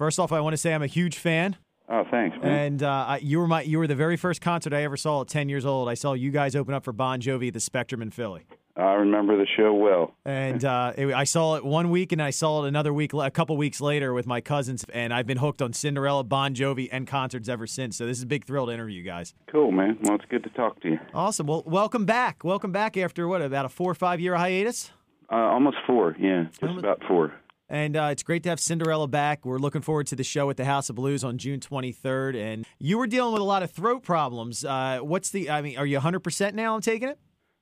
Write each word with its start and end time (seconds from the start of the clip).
First 0.00 0.18
off, 0.18 0.32
I 0.32 0.40
want 0.40 0.54
to 0.54 0.56
say 0.56 0.72
I'm 0.72 0.82
a 0.82 0.86
huge 0.86 1.18
fan. 1.18 1.58
Oh, 1.86 2.04
thanks, 2.10 2.34
man. 2.42 2.50
And 2.50 2.82
uh, 2.82 3.18
you 3.20 3.38
were 3.38 3.46
my 3.46 3.60
you 3.60 3.76
were 3.78 3.86
the 3.86 3.94
very 3.94 4.16
first 4.16 4.40
concert 4.40 4.72
I 4.72 4.82
ever 4.82 4.96
saw 4.96 5.20
at 5.20 5.28
10 5.28 5.50
years 5.50 5.66
old. 5.66 5.90
I 5.90 5.94
saw 5.94 6.14
you 6.14 6.30
guys 6.30 6.56
open 6.56 6.72
up 6.72 6.84
for 6.84 6.94
Bon 6.94 7.20
Jovi 7.20 7.48
at 7.48 7.52
the 7.52 7.60
Spectrum 7.60 8.00
in 8.00 8.10
Philly. 8.10 8.46
I 8.78 8.94
remember 8.94 9.36
the 9.36 9.46
show 9.58 9.74
well. 9.74 10.14
And 10.24 10.64
uh, 10.64 10.94
it, 10.96 11.12
I 11.12 11.24
saw 11.24 11.56
it 11.56 11.66
one 11.66 11.90
week, 11.90 12.12
and 12.12 12.22
I 12.22 12.30
saw 12.30 12.64
it 12.64 12.68
another 12.68 12.94
week, 12.94 13.12
a 13.12 13.30
couple 13.30 13.58
weeks 13.58 13.78
later 13.78 14.14
with 14.14 14.26
my 14.26 14.40
cousins, 14.40 14.86
and 14.94 15.12
I've 15.12 15.26
been 15.26 15.36
hooked 15.36 15.60
on 15.60 15.74
Cinderella, 15.74 16.24
Bon 16.24 16.54
Jovi, 16.54 16.88
and 16.90 17.06
concerts 17.06 17.50
ever 17.50 17.66
since. 17.66 17.98
So 17.98 18.06
this 18.06 18.16
is 18.16 18.22
a 18.22 18.26
big 18.26 18.46
thrill 18.46 18.64
to 18.68 18.72
interview 18.72 18.96
you 18.96 19.04
guys. 19.04 19.34
Cool, 19.52 19.70
man. 19.70 19.98
Well, 20.04 20.14
it's 20.14 20.24
good 20.30 20.44
to 20.44 20.50
talk 20.50 20.80
to 20.80 20.92
you. 20.92 20.98
Awesome. 21.12 21.46
Well, 21.46 21.62
welcome 21.66 22.06
back. 22.06 22.42
Welcome 22.42 22.72
back 22.72 22.96
after 22.96 23.28
what 23.28 23.42
about 23.42 23.66
a 23.66 23.68
four 23.68 23.90
or 23.90 23.94
five 23.94 24.18
year 24.18 24.34
hiatus? 24.36 24.92
Uh, 25.30 25.34
almost 25.34 25.76
four, 25.86 26.16
yeah, 26.18 26.44
just 26.44 26.62
Almost- 26.62 26.78
about 26.78 27.02
four. 27.06 27.34
And 27.70 27.96
uh, 27.96 28.08
it's 28.10 28.24
great 28.24 28.42
to 28.42 28.48
have 28.48 28.58
Cinderella 28.58 29.06
back. 29.06 29.46
We're 29.46 29.58
looking 29.58 29.80
forward 29.80 30.08
to 30.08 30.16
the 30.16 30.24
show 30.24 30.50
at 30.50 30.56
the 30.56 30.64
House 30.64 30.90
of 30.90 30.96
Blues 30.96 31.22
on 31.22 31.38
June 31.38 31.60
23rd. 31.60 32.34
And 32.34 32.66
you 32.80 32.98
were 32.98 33.06
dealing 33.06 33.32
with 33.32 33.40
a 33.40 33.44
lot 33.44 33.62
of 33.62 33.70
throat 33.70 34.02
problems. 34.02 34.64
Uh, 34.64 34.98
what's 34.98 35.30
the? 35.30 35.48
I 35.48 35.62
mean, 35.62 35.78
are 35.78 35.86
you 35.86 36.00
100% 36.00 36.54
now? 36.54 36.74
I'm 36.74 36.80
taking 36.80 37.08
it. 37.08 37.18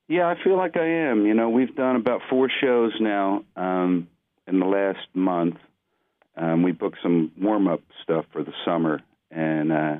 Yeah, 0.07 0.27
I 0.27 0.43
feel 0.43 0.57
like 0.57 0.75
I 0.75 0.87
am. 0.87 1.27
You 1.27 1.35
know, 1.35 1.49
we've 1.49 1.75
done 1.75 1.95
about 1.95 2.21
four 2.27 2.49
shows 2.59 2.93
now 2.99 3.43
um, 3.55 4.07
in 4.47 4.59
the 4.59 4.65
last 4.65 5.07
month. 5.13 5.57
Um, 6.35 6.63
we 6.63 6.71
booked 6.71 6.97
some 7.03 7.31
warm 7.39 7.67
up 7.67 7.81
stuff 8.01 8.25
for 8.33 8.43
the 8.43 8.53
summer, 8.65 9.01
and 9.29 9.71
uh, 9.71 9.95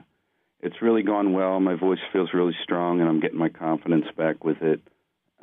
it's 0.61 0.81
really 0.81 1.03
gone 1.03 1.33
well. 1.33 1.59
My 1.59 1.75
voice 1.75 1.99
feels 2.11 2.29
really 2.33 2.55
strong, 2.63 2.99
and 2.99 3.07
I'm 3.07 3.19
getting 3.19 3.37
my 3.37 3.49
confidence 3.49 4.05
back 4.17 4.43
with 4.43 4.63
it. 4.63 4.81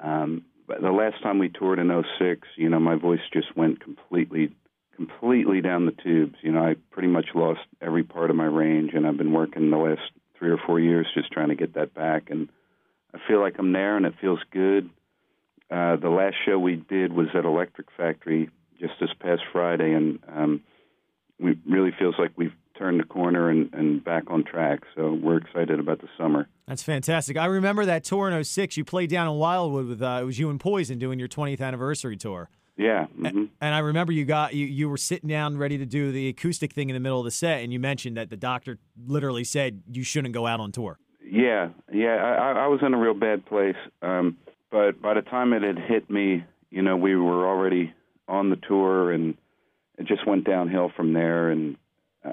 Um, 0.03 0.45
the 0.69 0.91
last 0.91 1.23
time 1.23 1.39
we 1.39 1.49
toured 1.49 1.79
in 1.79 2.05
'06, 2.19 2.49
you 2.57 2.69
know, 2.69 2.81
my 2.81 2.97
voice 2.97 3.21
just 3.33 3.57
went 3.57 3.81
completely, 3.81 4.53
completely 4.95 5.61
down 5.61 5.87
the 5.87 5.93
tubes. 5.93 6.37
You 6.43 6.53
know, 6.53 6.63
I 6.63 6.77
pretty 6.91 7.09
much 7.09 7.27
lost 7.35 7.61
every 7.81 8.03
part 8.03 8.31
of 8.31 8.37
my 8.37 8.47
range, 8.47 8.93
and 8.95 9.07
I've 9.07 9.17
been 9.17 9.33
working 9.33 9.71
the 9.71 9.77
last 9.77 10.03
three 10.39 10.51
or 10.51 10.59
four 10.59 10.81
years 10.81 11.07
just 11.15 11.33
trying 11.33 11.49
to 11.49 11.55
get 11.55 11.75
that 11.75 11.95
back. 11.95 12.31
And 12.31 12.49
I 13.15 13.19
feel 13.27 13.41
like 13.41 13.57
I'm 13.59 13.73
there, 13.73 13.97
and 13.97 14.07
it 14.07 14.15
feels 14.21 14.41
good. 14.51 14.91
Uh, 15.71 15.97
the 15.97 16.11
last 16.11 16.37
show 16.45 16.59
we 16.59 16.77
did 16.77 17.13
was 17.13 17.29
at 17.35 17.45
Electric 17.45 17.89
Factory 17.97 18.51
just 18.79 18.95
this 19.01 19.11
past 19.21 19.43
Friday, 19.53 19.93
and 19.93 20.19
um, 20.29 20.63
we 21.41 21.59
really 21.69 21.93
feels 21.99 22.15
like 22.19 22.33
we've 22.37 22.55
turned 22.79 23.01
the 23.01 23.05
corner 23.05 23.51
and, 23.51 23.73
and 23.73 24.05
back 24.05 24.25
on 24.29 24.45
track. 24.45 24.81
So 24.95 25.13
we're 25.13 25.39
excited 25.39 25.79
about 25.81 26.01
the 26.01 26.09
summer. 26.19 26.49
That's 26.67 26.83
fantastic. 26.83 27.37
I 27.37 27.47
remember 27.47 27.85
that 27.85 28.05
tour 28.05 28.31
in 28.31 28.45
06. 28.45 28.77
You 28.77 28.85
played 28.85 29.11
down 29.11 29.29
in 29.29 29.35
Wildwood 29.35 29.87
with 29.87 30.03
uh, 30.03 30.19
it 30.21 30.25
was 30.25 30.39
you 30.39 30.51
and 30.51 30.61
Poison 30.61 30.99
doing 30.99 31.19
your 31.19 31.29
20th 31.29 31.61
anniversary 31.61 32.17
tour. 32.17 32.51
Yeah. 32.77 33.07
hmm 33.07 33.45
And 33.61 33.75
I 33.75 33.79
remember 33.79 34.13
you 34.13 34.25
got 34.25 34.55
you, 34.55 34.67
you 34.67 34.89
were 34.89 34.99
sitting 34.99 35.29
down 35.29 35.57
ready 35.57 35.79
to 35.79 35.87
do 35.87 36.13
the 36.13 36.29
acoustic 36.29 36.73
thing 36.73 36.91
in 36.91 36.95
the 36.95 37.01
middle 37.01 37.19
of 37.19 37.25
the 37.25 37.31
set, 37.31 37.63
and 37.63 37.73
you 37.73 37.81
mentioned 37.81 38.17
that 38.17 38.29
the 38.29 38.37
doctor 38.37 38.79
literally 39.07 39.45
said 39.45 39.83
you 39.91 40.03
shouldn't 40.03 40.35
go 40.35 40.47
out 40.47 40.61
on 40.61 40.73
tour. 40.73 40.99
Yeah, 41.25 41.71
yeah. 41.93 42.17
I, 42.17 42.35
I 42.35 42.53
I 42.65 42.67
was 42.67 42.81
in 42.85 42.93
a 42.93 42.99
real 42.99 43.15
bad 43.15 43.47
place, 43.47 43.77
um, 44.03 44.37
but 44.71 45.01
by 45.01 45.15
the 45.15 45.23
time 45.23 45.53
it 45.55 45.63
had 45.63 45.79
hit 45.79 46.11
me, 46.11 46.45
you 46.71 46.83
know, 46.83 46.97
we 46.97 47.17
were 47.17 47.49
already 47.49 47.95
on 48.29 48.51
the 48.51 48.57
tour, 48.57 49.11
and 49.11 49.37
it 49.99 50.07
just 50.07 50.27
went 50.27 50.45
downhill 50.45 50.93
from 50.95 51.15
there. 51.15 51.51
And 51.51 51.77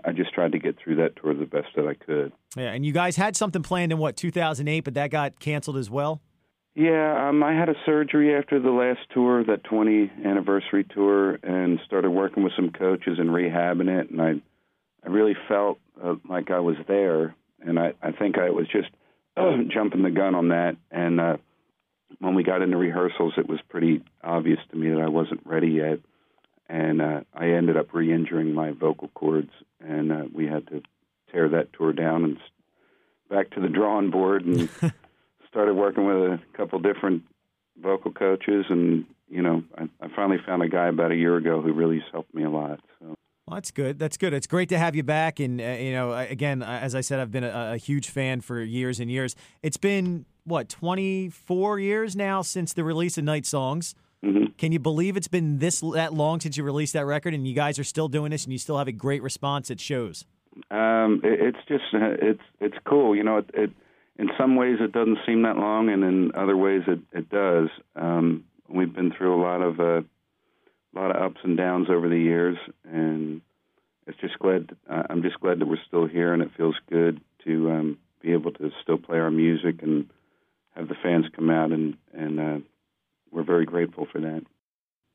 I- 0.06 0.12
just 0.12 0.34
tried 0.34 0.52
to 0.54 0.60
get 0.60 0.78
through 0.78 0.96
that 0.98 1.16
tour 1.16 1.34
the 1.34 1.46
best 1.46 1.68
that 1.76 1.88
I 1.88 1.94
could. 1.94 2.32
Yeah, 2.56 2.72
and 2.72 2.86
you 2.86 2.94
guys 2.94 3.16
had 3.16 3.36
something 3.36 3.64
planned 3.64 3.92
in 3.92 3.98
what 3.98 4.16
2008, 4.16 4.82
but 4.82 4.94
that 4.94 5.10
got 5.10 5.40
canceled 5.40 5.78
as 5.78 5.90
well. 5.90 6.22
Yeah, 6.76 7.30
um, 7.30 7.44
I 7.44 7.54
had 7.54 7.70
a 7.70 7.76
surgery 7.86 8.36
after 8.36 8.60
the 8.60 8.72
last 8.72 9.02
tour, 9.14 9.44
that 9.44 9.64
20 9.64 10.12
anniversary 10.26 10.84
tour, 10.84 11.38
and 11.44 11.80
started 11.86 12.10
working 12.10 12.44
with 12.44 12.54
some 12.56 12.72
coaches 12.72 13.20
and 13.20 13.30
rehabbing 13.30 13.90
it. 13.90 14.10
And 14.10 14.22
I, 14.22 14.34
I 15.06 15.10
really 15.10 15.36
felt 15.48 15.80
uh, 16.04 16.16
like 16.28 16.50
I 16.50 16.60
was 16.60 16.76
there, 16.88 17.36
and 17.60 17.78
I, 17.78 17.94
I 18.02 18.12
think 18.12 18.40
I 18.40 18.50
was 18.50 18.68
just 18.68 18.90
jumping 19.72 20.02
the 20.02 20.10
gun 20.10 20.34
on 20.34 20.50
that. 20.50 20.76
And 20.90 21.20
uh, 21.22 21.38
when 22.20 22.34
we 22.34 22.44
got 22.44 22.64
into 22.64 22.78
rehearsals, 22.78 23.34
it 23.38 23.48
was 23.48 23.60
pretty 23.70 24.04
obvious 24.24 24.60
to 24.72 24.78
me 24.78 24.90
that 24.90 25.02
I 25.02 25.10
wasn't 25.10 25.42
ready 25.46 25.70
yet, 25.70 26.00
and 26.70 27.02
uh, 27.02 27.22
I 27.34 27.50
ended 27.50 27.78
up 27.78 27.94
re-injuring 27.94 28.54
my 28.54 28.72
vocal 28.72 29.10
cords, 29.10 29.52
and 29.80 30.12
uh, 30.12 30.24
we 30.34 30.48
had 30.48 30.68
to 30.68 30.82
tear 31.32 31.50
that 31.50 31.74
tour 31.74 31.94
down 31.94 32.24
and 32.24 32.38
back 33.30 33.52
to 33.52 33.60
the 33.60 33.68
drawing 33.68 34.12
board 34.12 34.46
and 34.46 34.70
started 35.50 35.74
working 35.74 36.06
with 36.06 36.18
a 36.18 36.40
couple 36.56 36.80
different 36.80 37.24
vocal 37.82 38.12
coaches, 38.12 38.66
and 38.70 39.06
you 39.30 39.42
know, 39.42 39.64
I, 39.78 39.84
I 40.02 40.08
finally 40.16 40.38
found 40.46 40.62
a 40.62 40.70
guy 40.70 40.88
about 40.88 41.12
a 41.12 41.16
year 41.16 41.36
ago 41.38 41.62
who 41.62 41.74
really 41.74 42.04
helped 42.12 42.34
me 42.34 42.44
a 42.44 42.50
lot. 42.50 42.80
So 43.00 43.16
Well, 43.48 43.56
that's 43.56 43.72
good. 43.72 43.98
That's 43.98 44.18
good. 44.18 44.34
It's 44.34 44.48
great 44.48 44.70
to 44.70 44.78
have 44.78 44.96
you 44.96 45.04
back. 45.04 45.40
And 45.40 45.60
uh, 45.60 45.64
you 45.64 45.92
know, 45.92 46.14
again, 46.14 46.62
as 46.62 46.94
I 46.94 47.02
said, 47.02 47.20
I've 47.20 47.32
been 47.32 47.44
a, 47.44 47.74
a 47.74 47.78
huge 47.78 48.10
fan 48.10 48.42
for 48.42 48.62
years 48.62 49.00
and 49.00 49.10
years. 49.10 49.36
It's 49.64 49.78
been 49.78 50.26
what 50.44 50.70
24 50.70 51.80
years 51.80 52.16
now 52.16 52.42
since 52.42 52.74
the 52.74 52.84
release 52.84 53.18
of 53.18 53.24
Night 53.24 53.46
Songs. 53.46 53.96
Mhm. 54.24 54.58
Can 54.58 54.72
you 54.72 54.80
believe 54.80 55.18
it's 55.18 55.28
been 55.28 55.60
this 55.60 55.82
that 55.94 56.14
long 56.14 56.40
since 56.40 56.58
you 56.58 56.64
released 56.64 56.94
that 56.94 57.06
record, 57.06 57.34
and 57.34 57.48
you 57.48 57.54
guys 57.54 57.78
are 57.80 57.84
still 57.84 58.08
doing 58.08 58.32
this, 58.32 58.44
and 58.44 58.54
you 58.54 58.60
still 58.60 58.78
have 58.78 58.88
a 58.88 58.94
great 58.94 59.22
response 59.22 59.70
at 59.70 59.80
shows? 59.80 60.26
um, 60.72 61.22
it, 61.24 61.40
it's 61.40 61.68
just 61.68 61.84
uh, 61.94 62.16
it's 62.22 62.44
it's 62.60 62.78
cool. 62.86 63.16
You 63.16 63.24
know, 63.24 63.38
it, 63.38 63.50
it 63.54 63.72
in 64.18 64.30
some 64.38 64.56
ways 64.56 64.78
it 64.80 64.92
doesn't 64.92 65.20
seem 65.26 65.44
that 65.44 65.58
long, 65.58 65.90
and 65.90 66.04
in 66.04 66.32
other 66.36 66.58
ways 66.58 66.84
it 66.88 67.00
it 67.12 67.30
does. 67.30 67.70
Um, 67.96 68.46
we've 68.70 68.94
been 68.94 69.12
through 69.12 69.40
a 69.40 69.42
lot 69.42 69.62
of 69.62 69.80
uh, 69.80 70.02
a 70.02 70.96
lot 70.96 71.16
of 71.16 71.22
ups 71.22 71.42
and 71.44 71.58
downs 71.58 71.88
over 71.90 72.10
the 72.10 72.20
years, 72.20 72.58
and 72.84 73.42
it's 74.08 74.20
just 74.20 74.38
glad. 74.40 74.76
Uh, 74.90 75.04
I'm 75.10 75.24
just 75.24 75.40
glad 75.40 75.60
that 75.60 75.68
we're 75.68 75.78
still 75.88 76.08
here, 76.08 76.34
and 76.34 76.42
it 76.42 76.52
feels 76.56 76.76
good 76.90 77.22
to 77.46 77.72
um, 77.72 77.98
be 78.22 78.34
able 78.34 78.52
to 78.54 78.72
still 78.82 78.98
play 78.98 79.18
our 79.18 79.32
music 79.32 79.82
and 79.82 80.10
have 80.76 80.88
the 80.88 80.96
fans 81.02 81.26
come 81.36 81.50
out, 81.50 81.72
and 81.72 81.98
and 82.14 82.40
uh, 82.40 82.60
we're 83.34 83.44
very 83.44 83.66
grateful 83.66 84.08
for 84.12 84.22
that. 84.22 84.44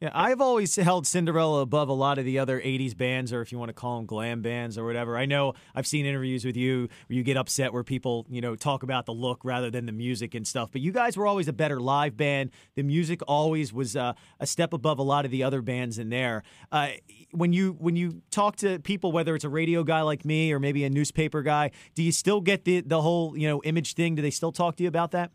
Yeah, 0.00 0.10
I've 0.14 0.40
always 0.40 0.76
held 0.76 1.08
Cinderella 1.08 1.60
above 1.60 1.88
a 1.88 1.92
lot 1.92 2.18
of 2.18 2.24
the 2.24 2.38
other 2.38 2.60
80s 2.60 2.96
bands, 2.96 3.32
or 3.32 3.42
if 3.42 3.50
you 3.50 3.58
want 3.58 3.70
to 3.70 3.72
call 3.72 3.96
them 3.96 4.06
glam 4.06 4.42
bands 4.42 4.78
or 4.78 4.84
whatever. 4.84 5.18
I 5.18 5.26
know 5.26 5.54
I've 5.74 5.88
seen 5.88 6.06
interviews 6.06 6.44
with 6.44 6.56
you 6.56 6.88
where 7.08 7.16
you 7.16 7.24
get 7.24 7.36
upset 7.36 7.72
where 7.72 7.82
people, 7.82 8.24
you 8.30 8.40
know, 8.40 8.54
talk 8.54 8.84
about 8.84 9.06
the 9.06 9.12
look 9.12 9.44
rather 9.44 9.72
than 9.72 9.86
the 9.86 9.92
music 9.92 10.36
and 10.36 10.46
stuff. 10.46 10.70
But 10.70 10.82
you 10.82 10.92
guys 10.92 11.16
were 11.16 11.26
always 11.26 11.48
a 11.48 11.52
better 11.52 11.80
live 11.80 12.16
band. 12.16 12.52
The 12.76 12.84
music 12.84 13.22
always 13.26 13.72
was 13.72 13.96
uh, 13.96 14.12
a 14.38 14.46
step 14.46 14.72
above 14.72 15.00
a 15.00 15.02
lot 15.02 15.24
of 15.24 15.32
the 15.32 15.42
other 15.42 15.62
bands 15.62 15.98
in 15.98 16.10
there. 16.10 16.44
Uh, 16.70 16.90
when 17.32 17.52
you 17.52 17.72
when 17.80 17.96
you 17.96 18.22
talk 18.30 18.54
to 18.56 18.78
people, 18.78 19.10
whether 19.10 19.34
it's 19.34 19.44
a 19.44 19.48
radio 19.48 19.82
guy 19.82 20.02
like 20.02 20.24
me 20.24 20.52
or 20.52 20.60
maybe 20.60 20.84
a 20.84 20.90
newspaper 20.90 21.42
guy, 21.42 21.72
do 21.96 22.04
you 22.04 22.12
still 22.12 22.40
get 22.40 22.64
the 22.64 22.82
the 22.82 23.02
whole 23.02 23.36
you 23.36 23.48
know 23.48 23.60
image 23.64 23.94
thing? 23.94 24.14
Do 24.14 24.22
they 24.22 24.30
still 24.30 24.52
talk 24.52 24.76
to 24.76 24.84
you 24.84 24.88
about 24.88 25.10
that? 25.10 25.32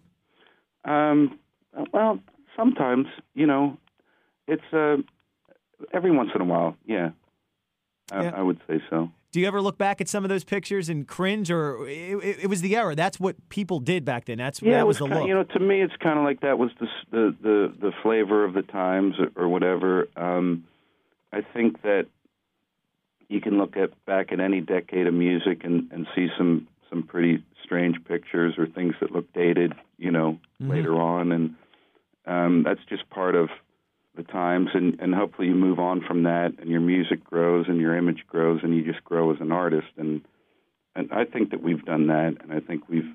Um, 0.86 1.38
well, 1.92 2.22
sometimes, 2.56 3.08
you 3.34 3.46
know, 3.46 3.78
it's 4.48 4.74
uh, 4.74 4.98
every 5.94 6.12
once 6.12 6.32
in 6.36 6.42
a 6.42 6.46
while, 6.46 6.76
yeah. 6.86 7.10
I, 8.12 8.24
Yeah. 8.24 8.32
I 8.36 8.42
would 8.42 8.60
say 8.68 8.82
so. 8.90 9.10
Do 9.32 9.40
you 9.40 9.48
ever 9.48 9.62
look 9.62 9.80
back 9.80 10.00
at 10.00 10.08
some 10.08 10.24
of 10.24 10.30
those 10.30 10.44
pictures 10.44 10.90
and 10.90 11.08
cringe, 11.08 11.50
or 11.50 11.88
it, 11.88 12.24
it, 12.24 12.38
it 12.44 12.48
was 12.48 12.62
the 12.62 12.76
era? 12.76 12.96
That's 12.96 13.20
what 13.20 13.36
people 13.50 13.80
did 13.80 14.06
back 14.06 14.26
then. 14.26 14.38
That's 14.38 14.62
Yeah, 14.62 14.74
that 14.74 14.80
it 14.82 14.86
was 14.86 15.02
was 15.02 15.10
the 15.10 15.16
look. 15.16 15.28
you 15.28 15.34
know, 15.34 15.44
to 15.44 15.60
me, 15.60 15.82
it's 15.82 15.96
kind 15.98 16.20
of 16.20 16.24
like 16.26 16.42
that 16.42 16.60
was 16.60 16.70
the 16.80 16.88
the 17.10 17.36
the, 17.42 17.74
the 17.82 17.92
flavor 18.04 18.44
of 18.46 18.54
the 18.54 18.62
times 18.62 19.16
or, 19.18 19.32
or 19.46 19.48
whatever. 19.50 20.08
Um, 20.16 20.66
I 21.32 21.42
think 21.42 21.82
that 21.82 22.06
you 23.28 23.42
can 23.42 23.58
look 23.58 23.76
at 23.76 23.90
back 24.06 24.32
at 24.32 24.40
any 24.40 24.62
decade 24.62 25.08
of 25.08 25.16
music 25.16 25.64
and, 25.64 25.92
and 25.92 26.06
see 26.16 26.28
some 26.38 26.68
some 26.92 27.02
pretty 27.02 27.44
strange 27.64 27.98
pictures 28.06 28.54
or 28.60 28.68
things 28.68 28.94
that 29.02 29.12
look 29.12 29.32
dated, 29.34 29.74
you 29.98 30.12
know, 30.12 30.38
Mhm. 30.62 30.70
later 30.70 30.94
on, 31.02 31.32
and 31.32 31.56
um, 32.26 32.64
that's 32.64 32.84
just 32.90 33.10
part 33.10 33.36
of 33.36 33.50
the 34.16 34.24
times. 34.24 34.70
And, 34.74 35.00
and 35.00 35.14
hopefully, 35.14 35.48
you 35.48 35.56
move 35.56 35.80
on 35.80 36.02
from 36.02 36.24
that, 36.24 36.54
and 36.60 36.70
your 36.70 36.82
music 36.82 37.24
grows, 37.24 37.66
and 37.68 37.80
your 37.80 37.98
image 37.98 38.24
grows, 38.28 38.62
and 38.64 38.76
you 38.76 38.84
just 38.84 39.04
grow 39.04 39.32
as 39.32 39.38
an 39.42 39.52
artist. 39.52 39.88
And 39.98 40.22
and 40.96 41.12
I 41.12 41.26
think 41.26 41.50
that 41.52 41.62
we've 41.62 41.84
done 41.84 42.08
that, 42.08 42.38
and 42.42 42.52
I 42.52 42.60
think 42.60 42.88
we've 42.88 43.12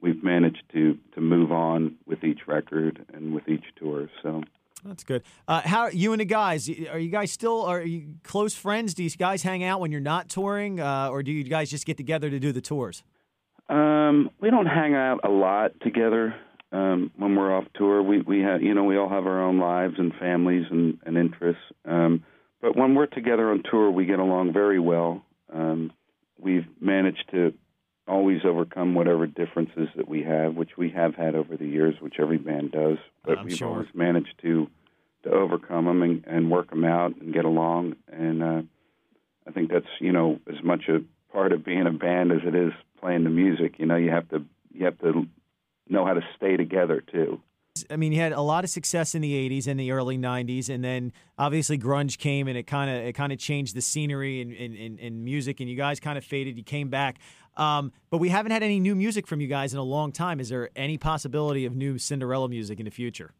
we've 0.00 0.22
managed 0.22 0.62
to 0.72 0.98
to 1.14 1.20
move 1.20 1.52
on 1.52 1.96
with 2.06 2.24
each 2.24 2.40
record 2.46 3.04
and 3.12 3.34
with 3.34 3.48
each 3.48 3.64
tour. 3.76 4.08
So 4.22 4.42
That's 4.84 5.04
good. 5.04 5.22
Uh, 5.46 5.62
how 5.64 5.88
you 5.88 6.12
and 6.12 6.20
the 6.20 6.24
guys? 6.24 6.68
Are 6.68 6.98
you 6.98 7.10
guys 7.10 7.32
still 7.32 7.62
are 7.62 7.82
you 7.82 8.14
close 8.24 8.54
friends? 8.54 8.94
Do 8.94 9.04
you 9.04 9.10
guys 9.10 9.42
hang 9.42 9.62
out 9.64 9.80
when 9.80 9.92
you're 9.92 10.00
not 10.00 10.28
touring, 10.28 10.80
uh, 10.80 11.08
or 11.10 11.22
do 11.22 11.32
you 11.32 11.44
guys 11.44 11.70
just 11.70 11.86
get 11.86 11.96
together 11.96 12.30
to 12.30 12.38
do 12.38 12.52
the 12.52 12.60
tours? 12.60 13.02
um, 13.68 14.30
we 14.40 14.50
don't 14.50 14.66
hang 14.66 14.94
out 14.94 15.20
a 15.24 15.28
lot 15.28 15.78
together 15.80 16.34
um, 16.72 17.10
when 17.16 17.36
we're 17.36 17.54
off 17.54 17.64
tour. 17.74 18.02
We 18.02 18.20
we 18.20 18.40
have 18.40 18.62
you 18.62 18.74
know 18.74 18.84
we 18.84 18.96
all 18.96 19.08
have 19.08 19.26
our 19.26 19.42
own 19.42 19.58
lives 19.58 19.94
and 19.98 20.12
families 20.14 20.66
and, 20.70 20.98
and 21.04 21.16
interests. 21.16 21.62
Um, 21.84 22.24
but 22.60 22.76
when 22.76 22.94
we're 22.94 23.06
together 23.06 23.50
on 23.50 23.62
tour, 23.70 23.90
we 23.90 24.04
get 24.04 24.18
along 24.18 24.52
very 24.52 24.80
well. 24.80 25.22
Um, 25.52 25.92
we've 26.38 26.66
managed 26.80 27.24
to 27.30 27.54
always 28.06 28.40
overcome 28.44 28.94
whatever 28.94 29.26
differences 29.26 29.88
that 29.96 30.08
we 30.08 30.22
have, 30.22 30.54
which 30.54 30.76
we 30.76 30.90
have 30.90 31.14
had 31.14 31.34
over 31.34 31.56
the 31.56 31.66
years, 31.66 31.94
which 32.00 32.14
every 32.18 32.38
band 32.38 32.72
does. 32.72 32.98
But 33.24 33.38
I'm 33.38 33.46
we've 33.46 33.56
sure. 33.56 33.68
always 33.68 33.88
managed 33.94 34.34
to 34.42 34.68
to 35.24 35.30
overcome 35.30 35.86
them 35.86 36.02
and, 36.02 36.24
and 36.26 36.50
work 36.50 36.70
them 36.70 36.84
out 36.84 37.16
and 37.20 37.34
get 37.34 37.44
along. 37.44 37.96
And 38.06 38.42
uh, 38.42 38.62
I 39.46 39.50
think 39.52 39.70
that's 39.70 39.86
you 40.00 40.12
know 40.12 40.40
as 40.48 40.62
much 40.62 40.88
a 40.88 41.00
part 41.32 41.52
of 41.52 41.64
being 41.64 41.86
a 41.86 41.92
band 41.92 42.32
as 42.32 42.40
it 42.44 42.54
is 42.54 42.72
playing 43.00 43.24
the 43.24 43.30
music. 43.30 43.74
You 43.78 43.86
know, 43.86 43.96
you 43.96 44.10
have 44.10 44.28
to 44.30 44.44
you 44.72 44.84
have 44.86 44.98
to 45.00 45.26
know 45.90 46.04
how 46.04 46.14
to 46.14 46.22
stay 46.36 46.56
together 46.56 47.02
too. 47.12 47.40
I 47.90 47.96
mean, 47.96 48.12
you 48.12 48.20
had 48.20 48.32
a 48.32 48.40
lot 48.40 48.64
of 48.64 48.70
success 48.70 49.14
in 49.14 49.22
the 49.22 49.32
'80s 49.48 49.66
and 49.66 49.78
the 49.78 49.92
early 49.92 50.18
'90s, 50.18 50.68
and 50.68 50.82
then 50.82 51.12
obviously 51.38 51.78
grunge 51.78 52.18
came 52.18 52.48
and 52.48 52.56
it 52.56 52.66
kind 52.66 52.90
of 52.90 52.96
it 53.06 53.12
kind 53.12 53.32
of 53.32 53.38
changed 53.38 53.74
the 53.74 53.82
scenery 53.82 54.40
in, 54.40 55.24
music, 55.24 55.60
and 55.60 55.68
you 55.68 55.76
guys 55.76 56.00
kind 56.00 56.18
of 56.18 56.24
faded. 56.24 56.56
You 56.56 56.64
came 56.64 56.88
back, 56.88 57.18
um, 57.56 57.92
but 58.10 58.18
we 58.18 58.28
haven't 58.28 58.52
had 58.52 58.62
any 58.62 58.80
new 58.80 58.94
music 58.94 59.26
from 59.26 59.40
you 59.40 59.48
guys 59.48 59.72
in 59.72 59.78
a 59.78 59.84
long 59.84 60.12
time. 60.12 60.40
Is 60.40 60.48
there 60.48 60.70
any 60.76 60.98
possibility 60.98 61.64
of 61.64 61.76
new 61.76 61.98
Cinderella 61.98 62.48
music 62.48 62.78
in 62.78 62.84
the 62.84 62.90
future? 62.90 63.32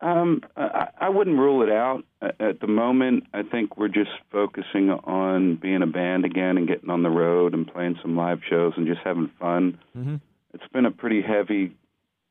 Um, 0.00 0.42
I, 0.56 0.88
I 1.00 1.08
wouldn't 1.08 1.38
rule 1.38 1.62
it 1.62 1.70
out 1.70 2.04
at 2.20 2.60
the 2.60 2.66
moment. 2.66 3.24
I 3.32 3.42
think 3.42 3.78
we're 3.78 3.88
just 3.88 4.10
focusing 4.30 4.90
on 4.90 5.56
being 5.56 5.82
a 5.82 5.86
band 5.86 6.24
again 6.24 6.58
and 6.58 6.68
getting 6.68 6.90
on 6.90 7.02
the 7.02 7.10
road 7.10 7.54
and 7.54 7.66
playing 7.66 7.98
some 8.02 8.14
live 8.14 8.40
shows 8.48 8.74
and 8.76 8.86
just 8.86 9.00
having 9.04 9.30
fun. 9.40 9.78
Mm-hmm. 9.96 10.16
It's 10.52 10.68
been 10.72 10.84
a 10.84 10.90
pretty 10.90 11.22
heavy 11.22 11.74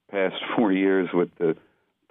past 0.09 0.35
four 0.55 0.71
years 0.71 1.09
with 1.13 1.29
the 1.37 1.55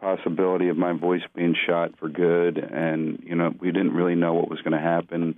possibility 0.00 0.68
of 0.68 0.76
my 0.76 0.92
voice 0.92 1.22
being 1.34 1.54
shot 1.66 1.98
for 1.98 2.08
good, 2.08 2.58
and 2.58 3.22
you 3.24 3.34
know 3.34 3.52
we 3.60 3.72
didn't 3.72 3.94
really 3.94 4.14
know 4.14 4.34
what 4.34 4.50
was 4.50 4.60
going 4.60 4.72
to 4.72 4.78
happen 4.78 5.36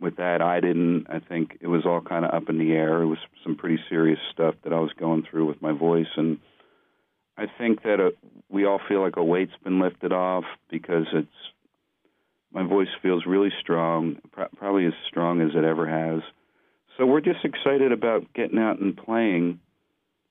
with 0.00 0.16
that. 0.16 0.42
I 0.42 0.60
didn't. 0.60 1.06
I 1.08 1.20
think 1.20 1.58
it 1.60 1.66
was 1.66 1.86
all 1.86 2.00
kind 2.00 2.24
of 2.24 2.34
up 2.34 2.48
in 2.48 2.58
the 2.58 2.72
air. 2.72 3.02
It 3.02 3.06
was 3.06 3.18
some 3.42 3.56
pretty 3.56 3.78
serious 3.88 4.18
stuff 4.32 4.54
that 4.64 4.72
I 4.72 4.80
was 4.80 4.92
going 4.98 5.24
through 5.30 5.46
with 5.46 5.62
my 5.62 5.72
voice, 5.72 6.12
and 6.16 6.38
I 7.36 7.46
think 7.58 7.82
that 7.84 8.00
uh, 8.00 8.10
we 8.50 8.66
all 8.66 8.80
feel 8.86 9.00
like 9.00 9.16
a 9.16 9.24
weight's 9.24 9.52
been 9.64 9.80
lifted 9.80 10.12
off 10.12 10.44
because 10.70 11.06
it's 11.12 11.28
my 12.52 12.66
voice 12.66 12.88
feels 13.00 13.24
really 13.26 13.52
strong, 13.60 14.16
probably 14.56 14.86
as 14.86 14.92
strong 15.08 15.40
as 15.40 15.50
it 15.54 15.64
ever 15.64 15.88
has. 15.88 16.22
So 16.98 17.06
we're 17.06 17.20
just 17.20 17.44
excited 17.44 17.92
about 17.92 18.32
getting 18.34 18.58
out 18.58 18.80
and 18.80 18.96
playing 18.96 19.60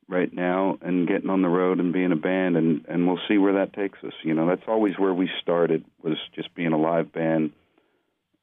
right 0.09 0.33
now 0.33 0.77
and 0.81 1.07
getting 1.07 1.29
on 1.29 1.41
the 1.41 1.47
road 1.47 1.79
and 1.79 1.93
being 1.93 2.11
a 2.11 2.17
band 2.17 2.57
and 2.57 2.85
and 2.87 3.07
we'll 3.07 3.19
see 3.27 3.37
where 3.37 3.53
that 3.53 3.73
takes 3.73 3.99
us. 4.03 4.13
You 4.23 4.33
know 4.33 4.47
that's 4.47 4.67
always 4.67 4.97
where 4.97 5.13
we 5.13 5.29
started 5.41 5.85
was 6.03 6.17
just 6.35 6.53
being 6.55 6.73
a 6.73 6.77
live 6.77 7.13
band 7.13 7.51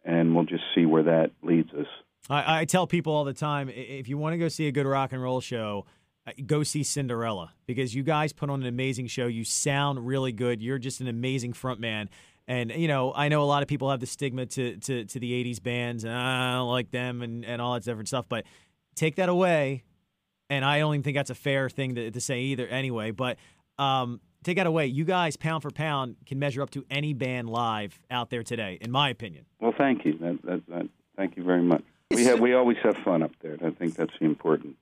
and 0.05 0.35
we'll 0.35 0.45
just 0.45 0.63
see 0.75 0.87
where 0.87 1.03
that 1.03 1.33
leads 1.43 1.73
us. 1.75 1.87
I, 2.31 2.61
I 2.61 2.65
tell 2.65 2.87
people 2.87 3.13
all 3.13 3.25
the 3.25 3.35
time 3.35 3.69
if 3.69 4.09
you 4.09 4.17
want 4.17 4.35
to 4.35 4.39
go 4.39 4.49
see 4.49 4.69
a 4.69 4.73
good 4.73 4.87
rock 4.87 5.13
and 5.13 5.23
roll 5.23 5.41
show 5.41 5.85
uh, 6.27 6.33
go 6.45 6.63
see 6.63 6.83
cinderella 6.83 7.53
because 7.67 7.95
you 7.95 8.03
guys 8.03 8.33
put 8.33 8.51
on 8.51 8.61
an 8.61 8.67
amazing 8.67 9.07
show. 9.07 9.27
You 9.27 9.45
sound 9.45 10.07
really 10.07 10.33
good. 10.33 10.61
You're 10.61 10.79
just 10.79 11.01
an 11.01 11.09
amazing 11.09 11.53
front 11.53 11.79
man. 11.79 12.09
And 12.49 12.71
you 12.73 12.89
know, 12.89 13.13
I 13.15 13.29
know 13.29 13.43
a 13.43 13.45
lot 13.47 13.63
of 13.63 13.69
people 13.69 13.91
have 13.91 14.01
the 14.01 14.07
stigma 14.07 14.47
to 14.47 14.77
to, 14.77 15.05
to 15.05 15.21
the 15.21 15.45
'80s 15.45 15.63
bands, 15.63 16.05
and 16.05 16.13
I 16.13 16.55
don't 16.55 16.69
like 16.69 16.91
them, 16.91 17.23
and, 17.23 17.45
and 17.45 17.61
all 17.61 17.75
that 17.75 17.85
different 17.85 18.09
stuff. 18.09 18.27
But 18.29 18.45
take 18.95 19.17
that 19.17 19.29
away, 19.29 19.85
and 20.51 20.65
I 20.65 20.79
don't 20.79 20.95
even 20.95 21.03
think 21.03 21.17
that's 21.17 21.31
a 21.31 21.35
fair 21.35 21.69
thing 21.69 21.95
to, 21.95 22.11
to 22.11 22.21
say 22.21 22.41
either. 22.41 22.67
Anyway, 22.67 23.11
but 23.11 23.39
um, 23.79 24.21
take 24.43 24.57
that 24.57 24.67
away. 24.67 24.87
You 24.87 25.05
guys, 25.05 25.37
pound 25.37 25.63
for 25.63 25.71
pound, 25.71 26.17
can 26.27 26.39
measure 26.39 26.63
up 26.63 26.71
to 26.71 26.85
any 26.91 27.13
band 27.13 27.51
live 27.51 27.99
out 28.11 28.31
there 28.31 28.43
today, 28.43 28.79
in 28.81 28.91
my 28.91 29.11
opinion. 29.11 29.47
Well, 29.61 29.75
thank 29.77 30.05
you. 30.05 30.17
That, 30.19 30.39
that, 30.45 30.67
that, 30.69 30.89
thank 31.17 31.37
you 31.37 31.45
very 31.45 31.63
much. 31.63 31.83
We 32.11 32.25
have 32.25 32.41
we 32.41 32.55
always 32.55 32.77
have 32.85 32.97
fun 32.99 33.23
up 33.23 33.33
there. 33.43 33.57
I 33.65 33.71
think 33.71 33.97
that's 33.97 34.15
important. 34.21 34.77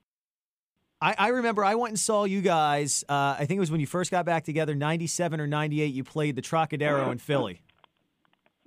I, 1.01 1.15
I 1.17 1.27
remember 1.29 1.65
I 1.65 1.75
went 1.75 1.91
and 1.91 1.99
saw 1.99 2.23
you 2.23 2.41
guys. 2.41 3.03
Uh, 3.09 3.35
I 3.39 3.45
think 3.45 3.57
it 3.57 3.59
was 3.59 3.71
when 3.71 3.79
you 3.81 3.87
first 3.87 4.11
got 4.11 4.25
back 4.25 4.43
together, 4.43 4.75
'97 4.75 5.41
or 5.41 5.47
'98. 5.47 5.93
You 5.93 6.03
played 6.03 6.35
the 6.35 6.43
Trocadero 6.43 7.11
in 7.11 7.17
Philly. 7.17 7.61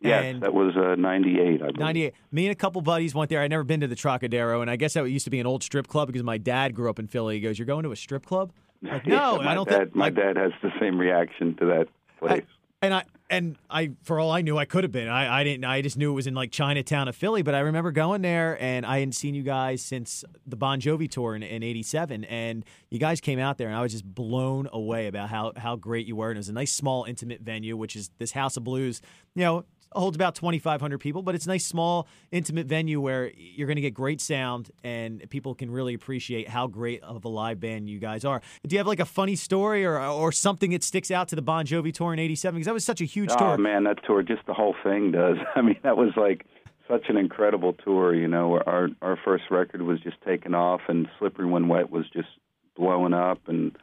Yes, 0.00 0.24
and 0.24 0.42
that 0.42 0.54
was 0.54 0.76
uh, 0.76 0.94
98, 0.94 1.40
I 1.40 1.56
believe. 1.58 1.78
98. 1.78 2.14
Me 2.30 2.46
and 2.46 2.52
a 2.52 2.54
couple 2.54 2.80
buddies 2.82 3.14
went 3.14 3.30
there. 3.30 3.40
I'd 3.40 3.50
never 3.50 3.64
been 3.64 3.80
to 3.80 3.88
the 3.88 3.96
Trocadero, 3.96 4.60
and 4.62 4.70
I 4.70 4.76
guess 4.76 4.94
that 4.94 5.04
used 5.10 5.24
to 5.24 5.30
be 5.30 5.40
an 5.40 5.46
old 5.46 5.62
strip 5.62 5.88
club 5.88 6.06
because 6.06 6.22
my 6.22 6.38
dad 6.38 6.74
grew 6.74 6.88
up 6.88 6.98
in 6.98 7.08
Philly. 7.08 7.36
He 7.36 7.40
goes, 7.40 7.58
You're 7.58 7.66
going 7.66 7.82
to 7.82 7.92
a 7.92 7.96
strip 7.96 8.24
club? 8.24 8.52
Like, 8.80 9.08
no, 9.08 9.42
yeah, 9.42 9.48
I 9.48 9.54
don't 9.54 9.68
dad, 9.68 9.78
think. 9.78 9.96
My 9.96 10.08
dad 10.08 10.36
has 10.36 10.52
the 10.62 10.70
same 10.78 11.00
reaction 11.00 11.56
to 11.56 11.66
that 11.66 11.88
place. 12.20 12.44
I, 12.44 12.86
and 12.86 12.94
I 12.94 13.04
and 13.30 13.56
I 13.68 13.90
for 14.04 14.20
all 14.20 14.30
I 14.30 14.40
knew 14.40 14.56
I 14.56 14.64
could 14.64 14.84
have 14.84 14.92
been. 14.92 15.08
I, 15.08 15.40
I 15.40 15.44
didn't 15.44 15.64
I 15.64 15.82
just 15.82 15.98
knew 15.98 16.12
it 16.12 16.14
was 16.14 16.26
in 16.26 16.34
like 16.34 16.50
Chinatown 16.50 17.08
of 17.08 17.16
Philly, 17.16 17.42
but 17.42 17.54
I 17.54 17.60
remember 17.60 17.90
going 17.90 18.22
there 18.22 18.56
and 18.60 18.86
I 18.86 19.00
hadn't 19.00 19.12
seen 19.12 19.34
you 19.34 19.42
guys 19.42 19.82
since 19.82 20.24
the 20.46 20.56
Bon 20.56 20.80
Jovi 20.80 21.10
tour 21.10 21.34
in, 21.34 21.42
in 21.42 21.62
87 21.62 22.24
and 22.24 22.64
you 22.90 22.98
guys 22.98 23.20
came 23.20 23.38
out 23.38 23.58
there 23.58 23.66
and 23.66 23.76
I 23.76 23.82
was 23.82 23.92
just 23.92 24.04
blown 24.04 24.68
away 24.72 25.08
about 25.08 25.28
how 25.28 25.52
how 25.56 25.76
great 25.76 26.06
you 26.06 26.16
were 26.16 26.28
and 26.28 26.36
it 26.36 26.38
was 26.38 26.48
a 26.48 26.52
nice 26.52 26.72
small 26.72 27.04
intimate 27.04 27.40
venue 27.40 27.76
which 27.76 27.96
is 27.96 28.10
this 28.18 28.32
House 28.32 28.56
of 28.56 28.64
Blues. 28.64 29.00
You 29.34 29.42
know, 29.42 29.64
holds 29.92 30.16
about 30.16 30.34
2,500 30.34 30.98
people, 30.98 31.22
but 31.22 31.34
it's 31.34 31.46
a 31.46 31.48
nice, 31.48 31.64
small, 31.64 32.06
intimate 32.30 32.66
venue 32.66 33.00
where 33.00 33.30
you're 33.36 33.66
going 33.66 33.76
to 33.76 33.82
get 33.82 33.94
great 33.94 34.20
sound 34.20 34.70
and 34.84 35.28
people 35.30 35.54
can 35.54 35.70
really 35.70 35.94
appreciate 35.94 36.48
how 36.48 36.66
great 36.66 37.02
of 37.02 37.24
a 37.24 37.28
live 37.28 37.60
band 37.60 37.88
you 37.88 37.98
guys 37.98 38.24
are. 38.24 38.40
Do 38.66 38.74
you 38.74 38.78
have 38.78 38.86
like 38.86 39.00
a 39.00 39.06
funny 39.06 39.36
story 39.36 39.84
or 39.84 39.98
or 39.98 40.32
something 40.32 40.70
that 40.70 40.82
sticks 40.82 41.10
out 41.10 41.28
to 41.28 41.36
the 41.36 41.42
Bon 41.42 41.64
Jovi 41.64 41.92
tour 41.92 42.12
in 42.12 42.18
'87? 42.18 42.58
Because 42.58 42.66
that 42.66 42.74
was 42.74 42.84
such 42.84 43.00
a 43.00 43.04
huge 43.04 43.30
oh, 43.32 43.36
tour. 43.36 43.48
Oh 43.54 43.56
man, 43.56 43.84
that 43.84 44.04
tour, 44.04 44.22
just 44.22 44.46
the 44.46 44.54
whole 44.54 44.74
thing 44.82 45.12
does. 45.12 45.36
I 45.54 45.62
mean, 45.62 45.78
that 45.82 45.96
was 45.96 46.10
like 46.16 46.44
such 46.88 47.08
an 47.08 47.16
incredible 47.16 47.72
tour. 47.72 48.14
You 48.14 48.28
know, 48.28 48.60
our 48.66 48.88
our 49.02 49.18
first 49.24 49.44
record 49.50 49.82
was 49.82 50.00
just 50.00 50.16
taking 50.26 50.54
off, 50.54 50.82
and 50.88 51.08
Slippery 51.18 51.46
When 51.46 51.68
Wet 51.68 51.90
was 51.90 52.08
just 52.10 52.28
blowing 52.76 53.14
up, 53.14 53.40
and 53.48 53.76